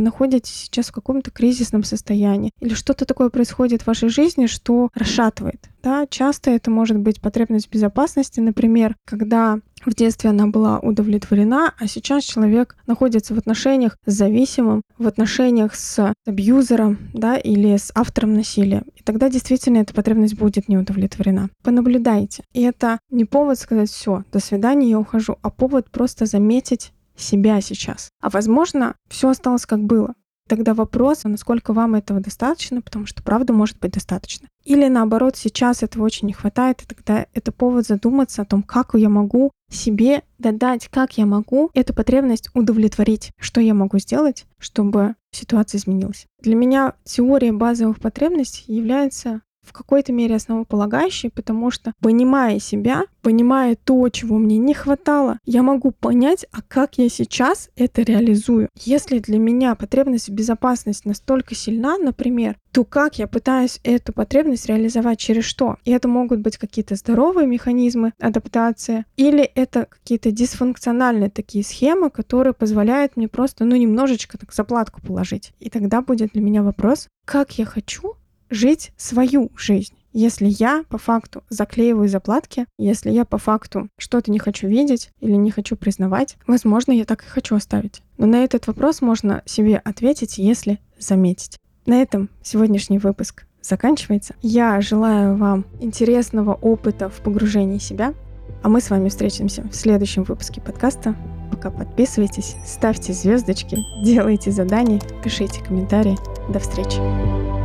находитесь 0.00 0.52
сейчас 0.52 0.88
в 0.88 0.92
каком-то 0.92 1.30
кризисном 1.30 1.84
состоянии 1.84 2.50
или 2.60 2.74
что-то 2.74 3.04
такое 3.04 3.30
происходит 3.30 3.82
в 3.82 3.86
вашей 3.86 4.08
жизни, 4.08 4.46
что 4.46 4.90
расшатывает. 4.94 5.68
Да, 5.82 6.06
часто 6.10 6.50
это 6.50 6.70
может 6.70 6.98
быть 6.98 7.20
потребность 7.20 7.70
безопасности, 7.70 8.40
например, 8.40 8.96
когда 9.06 9.60
в 9.84 9.94
детстве 9.94 10.30
она 10.30 10.48
была 10.48 10.80
удовлетворена, 10.80 11.72
а 11.78 11.86
сейчас 11.86 12.24
человек 12.24 12.76
находится 12.86 13.34
в 13.34 13.38
отношениях 13.38 13.96
с 14.04 14.12
зависимым, 14.12 14.82
в 14.98 15.06
отношениях 15.06 15.74
с 15.74 16.12
абьюзером, 16.26 16.98
да, 17.14 17.36
или 17.36 17.76
с 17.76 17.92
автором 17.94 18.34
насилия. 18.34 18.82
И 18.96 19.02
тогда 19.04 19.28
действительно 19.28 19.78
эта 19.78 19.94
потребность 19.94 20.34
будет 20.34 20.68
не 20.68 20.76
удовлетворена. 20.76 21.50
Понаблюдайте. 21.62 22.44
И 22.52 22.62
это 22.62 22.98
не 23.10 23.24
повод 23.24 23.58
сказать 23.58 23.90
все, 23.90 24.24
до 24.32 24.40
свидания, 24.40 24.90
я 24.90 24.98
ухожу, 24.98 25.38
а 25.42 25.50
повод 25.50 25.90
просто 25.90 26.26
заметить 26.26 26.92
себя 27.16 27.60
сейчас. 27.60 28.10
А 28.20 28.30
возможно, 28.30 28.94
все 29.08 29.30
осталось 29.30 29.66
как 29.66 29.82
было. 29.82 30.14
Тогда 30.48 30.74
вопрос, 30.74 31.24
а 31.24 31.28
насколько 31.28 31.72
вам 31.72 31.96
этого 31.96 32.20
достаточно, 32.20 32.80
потому 32.80 33.06
что 33.06 33.22
правда 33.22 33.52
может 33.52 33.80
быть 33.80 33.92
достаточно. 33.92 34.46
Или 34.64 34.86
наоборот, 34.86 35.36
сейчас 35.36 35.82
этого 35.82 36.04
очень 36.04 36.28
не 36.28 36.34
хватает, 36.34 36.82
и 36.82 36.86
тогда 36.86 37.26
это 37.34 37.50
повод 37.50 37.86
задуматься 37.86 38.42
о 38.42 38.44
том, 38.44 38.62
как 38.62 38.94
я 38.94 39.08
могу 39.08 39.50
себе 39.70 40.22
додать, 40.38 40.86
как 40.88 41.18
я 41.18 41.26
могу 41.26 41.70
эту 41.74 41.94
потребность 41.94 42.50
удовлетворить, 42.54 43.32
что 43.40 43.60
я 43.60 43.74
могу 43.74 43.98
сделать, 43.98 44.46
чтобы 44.58 45.16
ситуация 45.32 45.78
изменилась. 45.78 46.26
Для 46.40 46.54
меня 46.54 46.94
теория 47.04 47.52
базовых 47.52 47.98
потребностей 47.98 48.72
является 48.72 49.42
в 49.66 49.72
какой-то 49.72 50.12
мере 50.12 50.36
основополагающий, 50.36 51.30
потому 51.30 51.70
что, 51.70 51.92
понимая 52.00 52.58
себя, 52.58 53.02
понимая 53.22 53.76
то, 53.76 54.08
чего 54.08 54.38
мне 54.38 54.56
не 54.58 54.72
хватало, 54.72 55.38
я 55.44 55.62
могу 55.62 55.90
понять, 55.90 56.46
а 56.52 56.62
как 56.62 56.98
я 56.98 57.08
сейчас 57.08 57.70
это 57.76 58.02
реализую. 58.02 58.68
Если 58.76 59.18
для 59.18 59.38
меня 59.38 59.74
потребность 59.74 60.28
в 60.28 60.32
безопасности 60.32 61.08
настолько 61.08 61.54
сильна, 61.54 61.98
например, 61.98 62.56
то 62.72 62.84
как 62.84 63.18
я 63.18 63.26
пытаюсь 63.26 63.80
эту 63.84 64.12
потребность 64.12 64.66
реализовать 64.66 65.18
через 65.18 65.44
что? 65.44 65.76
И 65.84 65.90
это 65.90 66.08
могут 66.08 66.40
быть 66.40 66.58
какие-то 66.58 66.94
здоровые 66.94 67.46
механизмы 67.46 68.12
адаптации, 68.20 69.06
или 69.16 69.42
это 69.42 69.86
какие-то 69.86 70.30
дисфункциональные 70.30 71.30
такие 71.30 71.64
схемы, 71.64 72.10
которые 72.10 72.52
позволяют 72.52 73.16
мне 73.16 73.28
просто, 73.28 73.64
ну, 73.64 73.76
немножечко 73.76 74.38
так 74.38 74.52
заплатку 74.52 75.00
положить. 75.00 75.52
И 75.58 75.70
тогда 75.70 76.02
будет 76.02 76.32
для 76.32 76.42
меня 76.42 76.62
вопрос, 76.62 77.08
как 77.24 77.58
я 77.58 77.64
хочу 77.64 78.14
жить 78.50 78.92
свою 78.96 79.50
жизнь. 79.56 79.94
Если 80.12 80.46
я 80.46 80.84
по 80.88 80.96
факту 80.96 81.44
заклеиваю 81.50 82.08
заплатки, 82.08 82.64
если 82.78 83.10
я 83.10 83.26
по 83.26 83.36
факту 83.36 83.88
что-то 83.98 84.30
не 84.30 84.38
хочу 84.38 84.66
видеть 84.66 85.10
или 85.20 85.32
не 85.32 85.50
хочу 85.50 85.76
признавать, 85.76 86.38
возможно, 86.46 86.92
я 86.92 87.04
так 87.04 87.22
и 87.22 87.28
хочу 87.28 87.54
оставить. 87.54 88.00
Но 88.16 88.26
на 88.26 88.42
этот 88.42 88.66
вопрос 88.66 89.02
можно 89.02 89.42
себе 89.44 89.76
ответить, 89.76 90.38
если 90.38 90.80
заметить. 90.98 91.58
На 91.84 92.00
этом 92.00 92.30
сегодняшний 92.42 92.98
выпуск 92.98 93.44
заканчивается. 93.60 94.34
Я 94.40 94.80
желаю 94.80 95.36
вам 95.36 95.66
интересного 95.80 96.54
опыта 96.54 97.08
в 97.10 97.20
погружении 97.20 97.78
себя, 97.78 98.14
А 98.62 98.68
мы 98.68 98.80
с 98.80 98.90
вами 98.90 99.10
встретимся 99.10 99.62
в 99.64 99.74
следующем 99.74 100.24
выпуске 100.24 100.60
подкаста. 100.60 101.14
Пока 101.50 101.70
подписывайтесь, 101.70 102.56
ставьте 102.64 103.12
звездочки, 103.12 103.76
делайте 104.02 104.50
задания, 104.50 105.00
пишите 105.22 105.62
комментарии. 105.62 106.16
До 106.48 106.58
встречи. 106.58 107.55